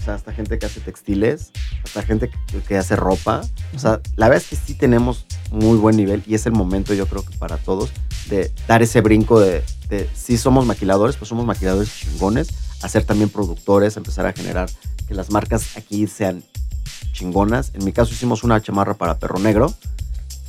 [0.00, 1.50] o sea, hasta gente que hace textiles,
[1.82, 3.40] hasta gente que, que hace ropa.
[3.74, 6.92] O sea, la verdad es que sí tenemos muy buen nivel y es el momento,
[6.94, 7.90] yo creo que para todos,
[8.28, 12.48] de dar ese brinco de, de si somos maquiladores, pues somos maquiladores chingones,
[12.82, 14.68] a ser también productores, empezar a generar
[15.08, 16.42] que las marcas aquí sean
[17.16, 17.72] chingonas.
[17.74, 19.74] En mi caso hicimos una chamarra para Perro Negro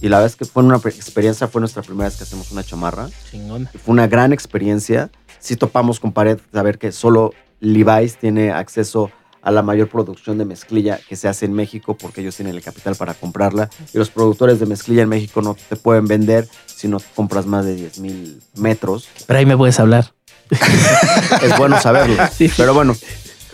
[0.01, 2.63] y la verdad es que fue una experiencia, fue nuestra primera vez que hacemos una
[2.63, 3.09] chamarra.
[3.31, 3.67] Chingón.
[3.73, 5.09] Y fue una gran experiencia.
[5.39, 9.09] Sí topamos con pared, saber que solo Levi's tiene acceso
[9.41, 12.61] a la mayor producción de mezclilla que se hace en México porque ellos tienen el
[12.61, 13.69] capital para comprarla.
[13.93, 17.65] Y los productores de mezclilla en México no te pueden vender si no compras más
[17.65, 19.07] de 10 mil metros.
[19.25, 20.13] Pero ahí me puedes hablar.
[21.41, 22.15] Es bueno saberlo.
[22.31, 22.51] Sí.
[22.55, 22.95] Pero bueno,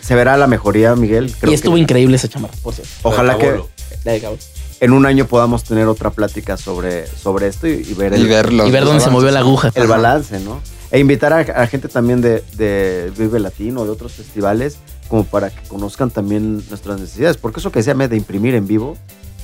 [0.04, 1.34] se verá la mejoría, Miguel.
[1.40, 2.92] Creo y estuvo que increíble esa chamarra, por cierto.
[3.02, 3.60] ojalá que
[4.80, 8.28] en un año podamos tener otra plática sobre, sobre esto y, y ver Y el,
[8.28, 9.70] ver los- Y ver los dónde se movió la aguja.
[9.74, 10.60] el balance, ¿no?
[10.90, 14.76] E invitar a, a gente también de, de Vive Latino, de otros festivales,
[15.08, 17.36] como para que conozcan también nuestras necesidades.
[17.36, 18.96] Porque eso que decía de imprimir en vivo,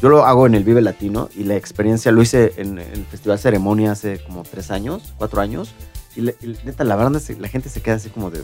[0.03, 3.39] yo lo hago en el Vive Latino y la experiencia lo hice en, el Festival
[3.39, 5.71] Ceremonia hace como tres años, cuatro años.
[6.15, 8.43] Y, le- y neta, la verdad, la gente se queda así como de,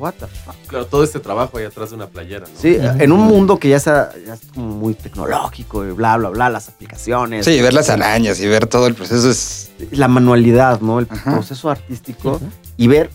[0.00, 0.54] what the fuck.
[0.66, 2.60] Claro, todo este trabajo ahí atrás de una playera, ¿no?
[2.60, 2.86] Sí, Ujú.
[3.02, 6.50] en un mundo que ya está, ya es como muy tecnológico y bla, bla, bla,
[6.50, 7.44] las aplicaciones.
[7.44, 9.70] Sí, ver las arañas y ver todo el proceso es.
[9.92, 10.98] La manualidad, ¿no?
[10.98, 11.32] El Ajá.
[11.34, 12.40] proceso artístico
[12.76, 13.10] y ver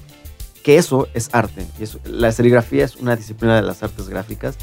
[0.64, 1.66] que eso es arte.
[1.80, 4.56] Y eso- la serigrafía es una disciplina de las artes gráficas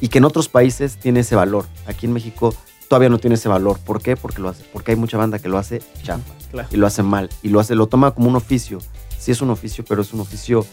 [0.00, 1.66] y que en otros países tiene ese valor.
[1.86, 2.54] Aquí en México
[2.88, 3.78] todavía no tiene ese valor.
[3.78, 4.16] ¿Por qué?
[4.16, 6.68] Porque lo hace, porque hay mucha banda que lo hace chafa Claro.
[6.70, 8.78] y lo hace mal y lo hace, lo toma como un oficio.
[9.18, 10.64] Sí es un oficio, pero es un oficio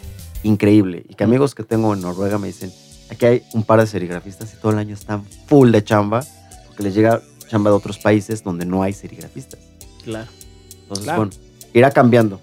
[0.44, 1.04] increíble.
[1.08, 2.72] Y que amigos que tengo en Noruega me dicen,
[3.10, 6.24] aquí hay un par de serigrafistas y todo el año están full de chamba
[6.68, 9.60] porque les llega chamba de otros países donde no hay serigrafistas.
[10.04, 10.28] Claro.
[10.82, 11.18] Entonces, Claro.
[11.26, 11.32] bueno,
[11.72, 12.40] irá cambiando.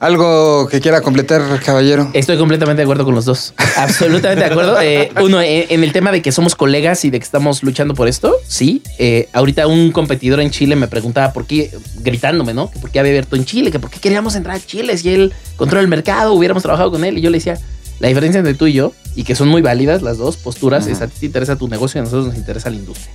[0.00, 2.08] Algo que quiera completar, caballero.
[2.12, 3.52] Estoy completamente de acuerdo con los dos.
[3.76, 4.78] Absolutamente de acuerdo.
[4.88, 7.94] Eh, uno, eh, en el tema de que somos colegas y de que estamos luchando
[7.94, 8.82] por esto, sí.
[8.98, 11.70] Eh, ahorita un competidor en Chile me preguntaba por qué,
[12.00, 12.70] gritándome, ¿no?
[12.70, 15.10] Que por qué había abierto en Chile, que por qué queríamos entrar a Chile si
[15.10, 17.18] él controla el mercado, hubiéramos trabajado con él.
[17.18, 17.58] Y yo le decía,
[17.98, 20.92] la diferencia entre tú y yo, y que son muy válidas las dos posturas, Ajá.
[20.92, 23.12] es a ti te interesa tu negocio y a nosotros nos interesa la industria.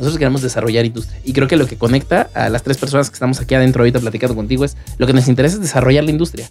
[0.00, 1.20] Nosotros queremos desarrollar industria.
[1.26, 4.00] Y creo que lo que conecta a las tres personas que estamos aquí adentro ahorita
[4.00, 6.50] platicando contigo es lo que nos interesa es desarrollar la industria.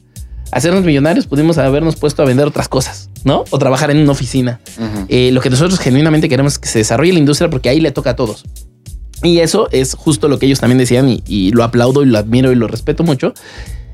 [0.52, 3.46] Hacernos millonarios pudimos habernos puesto a vender otras cosas, ¿no?
[3.50, 4.60] O trabajar en una oficina.
[5.08, 7.92] Eh, lo que nosotros genuinamente queremos es que se desarrolle la industria porque ahí le
[7.92, 8.46] toca a todos.
[9.24, 12.20] Y eso es justo lo que ellos también decían y, y lo aplaudo y lo
[12.20, 13.34] admiro y lo respeto mucho.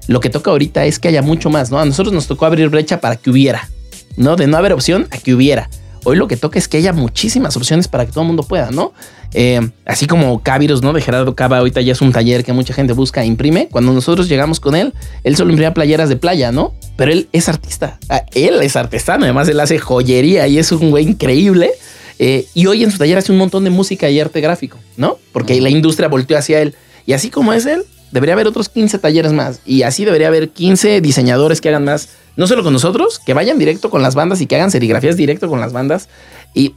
[0.08, 1.80] Lo que toca ahorita es que haya mucho más, ¿no?
[1.80, 3.70] A nosotros nos tocó abrir brecha para que hubiera,
[4.18, 4.36] ¿no?
[4.36, 5.70] De no haber opción a que hubiera.
[6.06, 8.70] Hoy lo que toca es que haya muchísimas opciones para que todo el mundo pueda,
[8.70, 8.94] ¿no?
[9.34, 10.94] Eh, así como Caviros, ¿no?
[10.94, 13.70] De Gerardo Cava, ahorita ya es un taller que mucha gente busca e imprime.
[13.72, 14.94] Cuando nosotros llegamos con él,
[15.24, 16.76] él solo imprimía playeras de playa, ¿no?
[16.96, 18.00] Pero él es artista.
[18.08, 21.72] Ah, Él es artesano, además él hace joyería y es un güey increíble.
[22.20, 25.18] Eh, y hoy en su taller hace un montón de música y arte gráfico, ¿no?
[25.34, 26.76] Porque la industria volteó hacia él.
[27.08, 29.60] Y así como es él, debería haber otros 15 talleres más.
[29.66, 33.58] Y así debería haber 15 diseñadores que hagan más, no solo con nosotros, que vayan
[33.58, 36.10] directo con las bandas y que hagan serigrafías directo con las bandas.
[36.54, 36.76] Y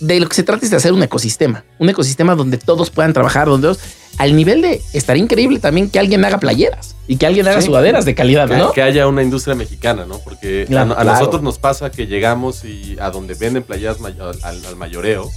[0.00, 3.12] de lo que se trata es de hacer un ecosistema, un ecosistema donde todos puedan
[3.12, 3.78] trabajar, donde todos,
[4.18, 7.66] al nivel de estar increíble también que alguien haga playeras y que alguien haga Sí.
[7.66, 8.72] sudaderas de calidad, Que, ¿no?
[8.72, 10.18] que haya una industria mexicana, ¿no?
[10.20, 11.18] Porque a- Claro, a, claro.
[11.18, 15.30] nosotros nos pasa que llegamos y a donde venden playas may- al, al mayoreo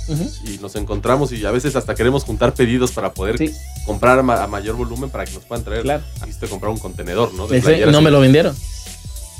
[0.45, 3.51] y nos encontramos y a veces hasta queremos juntar pedidos para poder Sí.
[3.86, 5.82] comprar a, ma- a mayor volumen para que nos puedan traer.
[5.84, 6.03] Claro.
[6.49, 7.47] Comprar un contenedor, ¿no?
[7.47, 8.55] De playeras no me lo vendieron.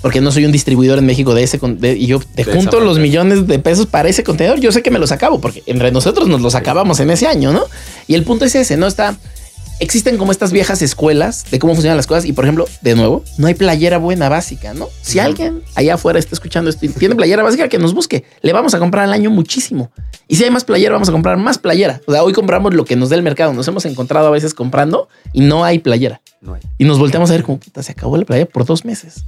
[0.02, 2.80] Porque no soy un distribuidor en México de ese de- y yo te De junto
[2.80, 4.60] los millones de pesos para ese contenedor.
[4.60, 7.52] Yo sé que me los acabo porque entre nosotros nos los acabamos en ese año,
[7.52, 7.64] ¿no?
[8.08, 8.88] Y el punto es ese, ¿no?
[8.88, 9.18] Está.
[9.82, 12.26] Existen como estas viejas escuelas de cómo funcionan las cosas.
[12.26, 14.90] Y por ejemplo, de nuevo, no hay playera buena básica, ¿no?
[15.02, 18.26] Si alguien allá afuera está escuchando esto y tiene playera básica, que nos busque.
[18.42, 19.90] Le vamos a comprar al año muchísimo.
[20.28, 22.02] Y si hay más playera, vamos a comprar más playera.
[22.08, 23.54] O sea, hoy compramos lo que nos dé el mercado.
[23.54, 26.22] Nos hemos encontrado a veces comprando y no hay playera.
[26.42, 26.62] No hay.
[26.78, 29.24] Y nos volteamos a ver como puta, se acabó la playa por dos meses.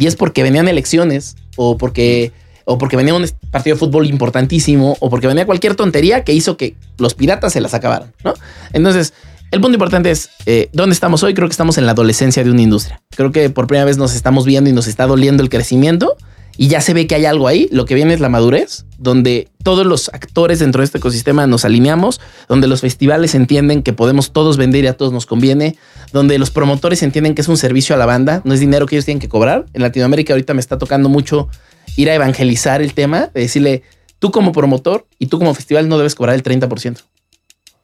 [0.00, 2.32] Y es porque venían elecciones o porque,
[2.64, 6.56] o porque venía un partido de fútbol importantísimo o porque venía cualquier tontería que hizo
[6.56, 8.32] que los piratas se las acabaran, ¿no?
[8.72, 9.12] Entonces,
[9.50, 11.34] el punto importante es eh, dónde estamos hoy.
[11.34, 13.02] Creo que estamos en la adolescencia de una industria.
[13.14, 16.16] Creo que por primera vez nos estamos viendo y nos está doliendo el crecimiento
[16.56, 17.68] y ya se ve que hay algo ahí.
[17.72, 21.64] Lo que viene es la madurez, donde todos los actores dentro de este ecosistema nos
[21.64, 25.76] alineamos, donde los festivales entienden que podemos todos vender y a todos nos conviene,
[26.12, 28.96] donde los promotores entienden que es un servicio a la banda, no es dinero que
[28.96, 29.66] ellos tienen que cobrar.
[29.72, 31.48] En Latinoamérica ahorita me está tocando mucho
[31.96, 33.82] ir a evangelizar el tema, de decirle,
[34.18, 36.98] tú como promotor y tú como festival no debes cobrar el 30%.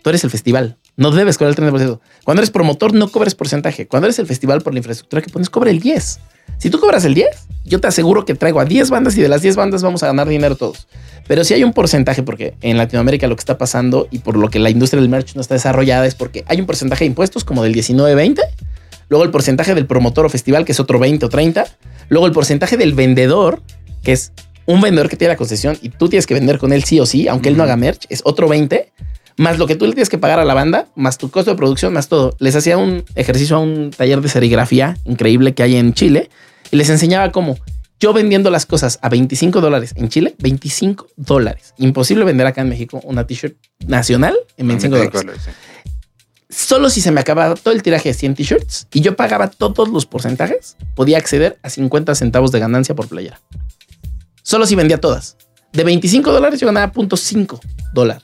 [0.02, 2.00] Tú eres el festival, no debes cobrar el 30%.
[2.24, 3.88] Cuando eres promotor no cobres porcentaje.
[3.88, 6.20] Cuando eres el festival por la infraestructura que pones, cobra el 10.
[6.58, 7.28] Si tú cobras el 10,
[7.64, 10.06] yo te aseguro que traigo a 10 bandas y de las 10 bandas vamos a
[10.06, 10.86] ganar dinero todos.
[11.26, 14.48] Pero si hay un porcentaje, porque en Latinoamérica lo que está pasando y por lo
[14.48, 17.44] que la industria del merch no está desarrollada es porque hay un porcentaje de impuestos
[17.44, 18.40] como del 19-20,
[19.08, 21.66] luego el porcentaje del promotor o festival que es otro 20 o 30,
[22.08, 23.62] luego el porcentaje del vendedor,
[24.02, 24.32] que es
[24.66, 27.06] un vendedor que tiene la concesión y tú tienes que vender con él sí o
[27.06, 28.92] sí, aunque él no haga merch, es otro 20,
[29.36, 31.56] más lo que tú le tienes que pagar a la banda, más tu costo de
[31.56, 32.36] producción, más todo.
[32.38, 36.30] Les hacía un ejercicio a un taller de serigrafía increíble que hay en Chile
[36.70, 37.58] y les enseñaba cómo
[37.98, 41.74] yo vendiendo las cosas a 25 dólares en Chile, 25 dólares.
[41.78, 43.56] Imposible vender acá en México una t-shirt
[43.86, 45.48] nacional en 25 dólares.
[46.48, 49.88] Solo si se me acababa todo el tiraje de 100 t-shirts y yo pagaba todos
[49.88, 53.40] los porcentajes, podía acceder a 50 centavos de ganancia por playera.
[54.42, 55.36] Solo si vendía todas.
[55.72, 57.60] De 25 dólares yo ganaba 0.5
[57.92, 58.22] dólar.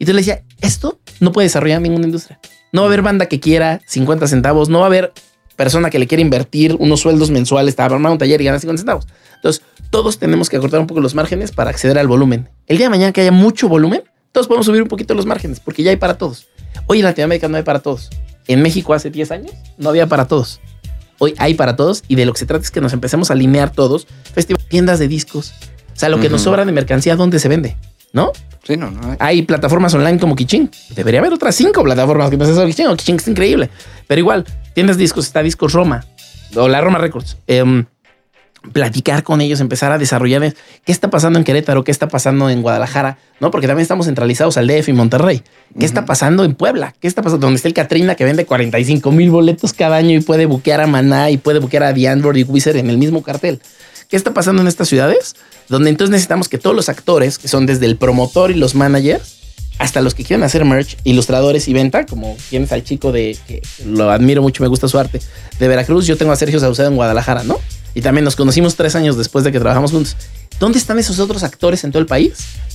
[0.00, 2.40] Y te le decía, esto no puede desarrollar ninguna industria.
[2.72, 5.12] No va a haber banda que quiera 50 centavos, no va a haber
[5.56, 8.80] persona que le quiera invertir unos sueldos mensuales para armar un taller y ganar 50
[8.80, 9.06] centavos.
[9.36, 12.48] Entonces, todos tenemos que acortar un poco los márgenes para acceder al volumen.
[12.66, 15.60] El día de mañana que haya mucho volumen, Todos podemos subir un poquito los márgenes
[15.60, 16.46] porque ya hay para todos.
[16.86, 18.10] Hoy en Latinoamérica no hay para todos.
[18.46, 20.60] En México hace 10 años no había para todos.
[21.18, 23.34] Hoy hay para todos y de lo que se trata es que nos empecemos a
[23.34, 24.06] alinear todos.
[24.32, 25.52] Festival, tiendas de discos.
[25.94, 27.76] O sea, lo que nos sobra de mercancía, ¿dónde se vende?
[28.12, 28.32] ¿No?
[28.62, 29.16] Sí, no, no.
[29.18, 30.70] Hay plataformas online como Kiching.
[30.94, 32.96] Debería haber otras cinco plataformas que no sean Kiching.
[32.96, 33.70] Kiching es increíble.
[34.06, 34.44] Pero igual,
[34.74, 36.04] tiendas de discos, está Discos Roma
[36.56, 37.36] o la Roma Records.
[37.46, 37.86] Em,
[38.72, 40.54] platicar con ellos, empezar a desarrollar
[40.84, 43.50] qué está pasando en Querétaro, qué está pasando en Guadalajara, ¿no?
[43.50, 45.42] Porque también estamos centralizados al DF y Monterrey.
[45.78, 46.94] ¿Qué está pasando en Puebla?
[47.00, 47.46] ¿Qué está pasando?
[47.46, 50.86] Donde está el Catrina que vende 45 mil boletos cada año y puede buquear a
[50.86, 53.60] Maná y puede buquear a The Android y Wizard en el mismo cartel.
[54.10, 55.36] ¿Qué está pasando en estas ciudades?
[55.68, 59.36] Donde entonces necesitamos que todos los actores, que son desde el promotor y los managers,
[59.78, 63.62] hasta los que quieren hacer merch, ilustradores y venta, como tienes al chico de que
[63.86, 65.20] lo admiro mucho, me gusta su arte,
[65.60, 67.60] de Veracruz, yo tengo a Sergio Saucedo en Guadalajara, ¿no?
[67.94, 70.16] Y también nos conocimos tres años después de que trabajamos juntos.
[70.58, 72.32] ¿Dónde están esos otros actores en todo el país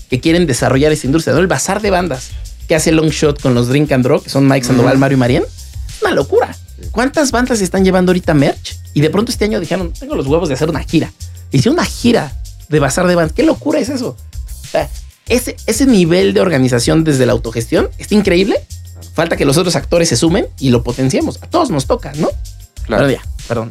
[0.09, 1.33] que quieren desarrollar esa industria?
[1.33, 1.41] ¿no?
[1.41, 2.29] El bazar de bandas
[2.67, 5.43] que hace Longshot con los Drink and Draw, que son Mike Sandoval, Mario y Marian.
[6.01, 6.55] Una locura.
[6.91, 8.78] ¿Cuántas bandas están llevando ahorita merch?
[8.93, 11.11] Y de pronto este año dijeron, tengo los huevos de hacer una gira.
[11.51, 12.34] Hice una gira
[12.69, 13.34] de bazar de bandas.
[13.34, 14.17] ¿Qué locura es eso?
[14.63, 14.89] O sea,
[15.28, 18.61] ese, ese nivel de organización desde la autogestión está increíble.
[19.13, 21.39] Falta que los otros actores se sumen y lo potenciemos.
[21.41, 22.30] A todos nos toca, ¿no?
[22.86, 23.05] Claro.
[23.05, 23.69] Pero ya, perdón.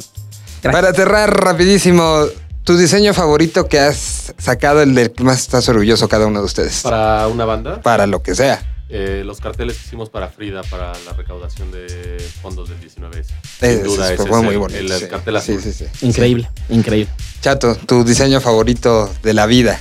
[0.63, 0.73] Gracias.
[0.73, 2.25] Para aterrar rapidísimo,
[2.63, 6.45] tu diseño favorito que has sacado, el del que más estás orgulloso cada uno de
[6.45, 6.81] ustedes.
[6.81, 8.74] Para, Para una banda, lo que sea.
[8.89, 13.19] Eh, los carteles que hicimos para Frida, para la recaudación de fondos del 19S.
[13.19, 14.79] Ese Sin duda, fue ese muy es el- bonito.
[14.93, 15.07] El, sí.
[15.07, 15.61] cartel sí, azul.
[15.63, 16.05] sí, sí.
[16.05, 17.11] Increíble, increíble.
[17.41, 19.79] Chato, tu diseño favorito de la vida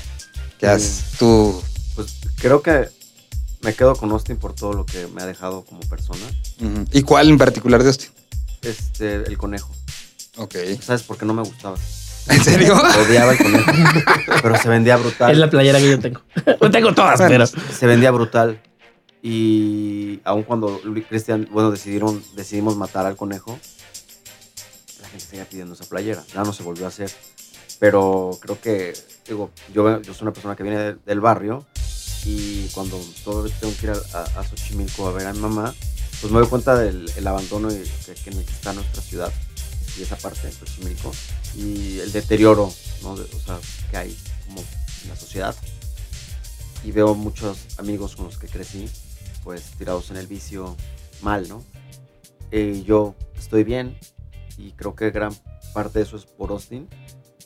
[0.58, 1.62] que has tú.
[1.94, 2.88] Pues creo que
[3.62, 6.24] me quedo con Austin por todo lo que me ha dejado como persona.
[6.92, 8.10] ¿Y cuál en particular de Austin?
[8.62, 9.70] Este, el conejo.
[10.36, 10.54] Ok.
[10.82, 11.76] ¿Sabes por qué no me gustaba?
[12.28, 12.74] ¿En serio?
[13.06, 13.70] Odiaba el conejo.
[14.42, 15.30] pero se vendía brutal.
[15.30, 16.20] Es la playera que yo tengo.
[16.60, 17.46] No tengo todas, pero.
[17.46, 18.60] se vendía brutal.
[19.26, 23.58] Y aun cuando Luis Cristian, bueno, decidieron, decidimos matar al conejo,
[25.00, 26.22] la gente seguía pidiendo esa playera.
[26.34, 27.10] Ya no se volvió a hacer.
[27.78, 28.92] Pero creo que,
[29.26, 31.64] digo, yo, yo soy una persona que viene de- del barrio
[32.26, 35.74] y cuando todavía tengo que ir a, a, a Xochimilco a ver a mi mamá,
[36.20, 39.32] pues me doy cuenta del el abandono que, que está nuestra ciudad
[39.98, 41.12] y esa parte de Xochimilco
[41.56, 42.70] y el deterioro,
[43.02, 43.12] ¿no?
[43.12, 43.58] O sea,
[43.90, 44.60] que hay como
[45.02, 45.54] en la sociedad
[46.84, 48.88] y veo muchos amigos con los que crecí,
[49.44, 50.74] pues tirados en el vicio
[51.22, 51.62] mal, ¿no?
[52.50, 53.96] Eh, yo estoy bien
[54.56, 55.32] y creo que gran
[55.72, 56.88] parte de eso es por Austin.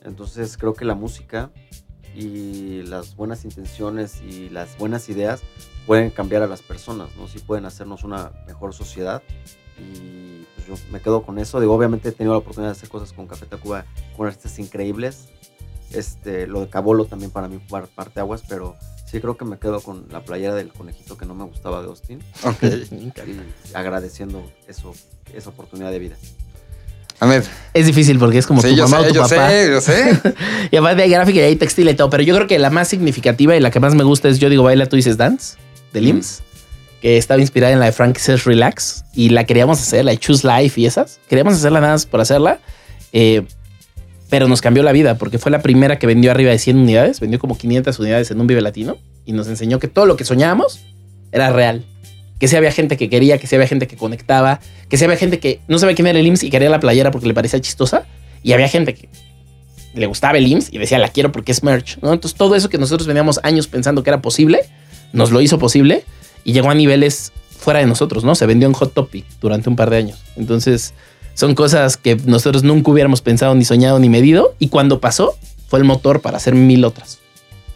[0.04, 1.50] Entonces creo que la música
[2.14, 5.42] y las buenas intenciones y las buenas ideas
[5.86, 7.28] pueden cambiar a las personas, ¿no?
[7.28, 9.22] Sí pueden hacernos una mejor sociedad
[9.78, 11.60] y pues yo me quedo con eso.
[11.60, 13.86] Digo, obviamente he tenido la oportunidad de hacer cosas con Café Tacuba,
[14.16, 15.28] con artistas increíbles.
[15.90, 17.58] Este, lo de Cabolo también para mí
[17.94, 18.76] parte aguas, pero
[19.10, 21.88] sí creo que me quedo con la playera del conejito que no me gustaba de
[21.88, 22.20] Austin
[22.92, 23.12] y
[23.74, 24.94] agradeciendo eso,
[25.34, 26.16] esa oportunidad de vida.
[27.20, 27.42] Ahmed.
[27.74, 29.48] Es difícil porque es como Sí, tu yo mamá sé, o tu yo papá.
[29.48, 30.20] sé, yo sé.
[30.70, 32.08] Y aparte hay gráfica y hay textil y todo.
[32.10, 34.48] Pero yo creo que la más significativa y la que más me gusta es Yo
[34.48, 35.56] digo baila, tú dices dance,
[35.92, 36.42] de Limbs.
[37.02, 39.04] Que estaba inspirada en la de Frank Says Relax.
[39.14, 41.18] Y la queríamos hacer, la de Choose Life y esas.
[41.28, 42.60] Queríamos hacerla nada más por hacerla.
[43.12, 43.44] Eh,
[44.30, 47.20] pero nos cambió la vida porque fue la primera que vendió arriba de 100 unidades.
[47.20, 48.98] Vendió como 500 unidades en un Vive Latino.
[49.24, 50.80] Y nos enseñó que todo lo que soñábamos
[51.32, 51.84] era real.
[52.38, 55.16] Que si había gente que quería, que si había gente que conectaba, que si había
[55.16, 57.60] gente que no sabía quién era el IMSS y quería la playera porque le parecía
[57.60, 58.06] chistosa.
[58.42, 59.08] Y había gente que
[59.94, 61.98] le gustaba el IMSS y decía, la quiero porque es merch.
[62.02, 62.12] ¿no?
[62.12, 64.60] Entonces todo eso que nosotros veníamos años pensando que era posible,
[65.12, 66.04] nos lo hizo posible
[66.44, 68.34] y llegó a niveles fuera de nosotros, ¿no?
[68.34, 70.22] Se vendió en Hot Topic durante un par de años.
[70.36, 70.94] Entonces
[71.38, 74.56] son cosas que nosotros nunca hubiéramos pensado, ni soñado, ni medido.
[74.58, 75.36] Y cuando pasó,
[75.68, 77.20] fue el motor para hacer mil otras.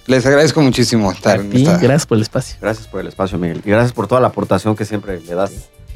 [0.08, 1.78] Les agradezco muchísimo estar en esta.
[1.78, 2.56] gracias por el espacio.
[2.60, 3.62] Gracias por el espacio, Miguel.
[3.64, 5.52] Y gracias por toda la aportación que siempre le das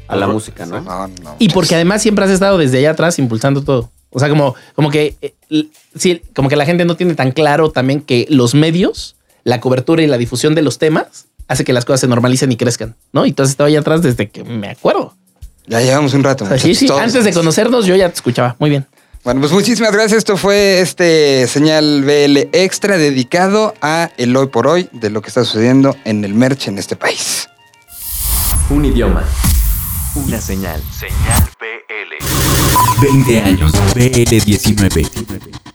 [0.07, 0.79] a la Por- música, ¿no?
[0.79, 1.35] No, no.
[1.39, 3.91] Y porque además siempre has estado desde allá atrás impulsando todo.
[4.11, 7.69] O sea, como, como que eh, sí, como que la gente no tiene tan claro
[7.71, 11.83] también que los medios, la cobertura y la difusión de los temas hace que las
[11.83, 13.25] cosas se normalicen y crezcan, ¿no?
[13.25, 15.13] Y tú has estado allá atrás desde que me acuerdo.
[15.67, 16.45] Ya llevamos un rato.
[16.45, 17.01] O sea, sí, sí, todos.
[17.01, 18.55] antes de conocernos yo ya te escuchaba.
[18.59, 18.85] Muy bien.
[19.23, 20.19] Bueno, pues muchísimas gracias.
[20.19, 25.27] Esto fue este señal BL extra dedicado a el hoy por hoy de lo que
[25.27, 27.49] está sucediendo en el merch en este país.
[28.69, 29.23] Un idioma.
[30.15, 30.81] Una señal.
[30.97, 33.01] Señal BL.
[33.01, 33.73] 20 años.
[33.95, 35.66] BL19.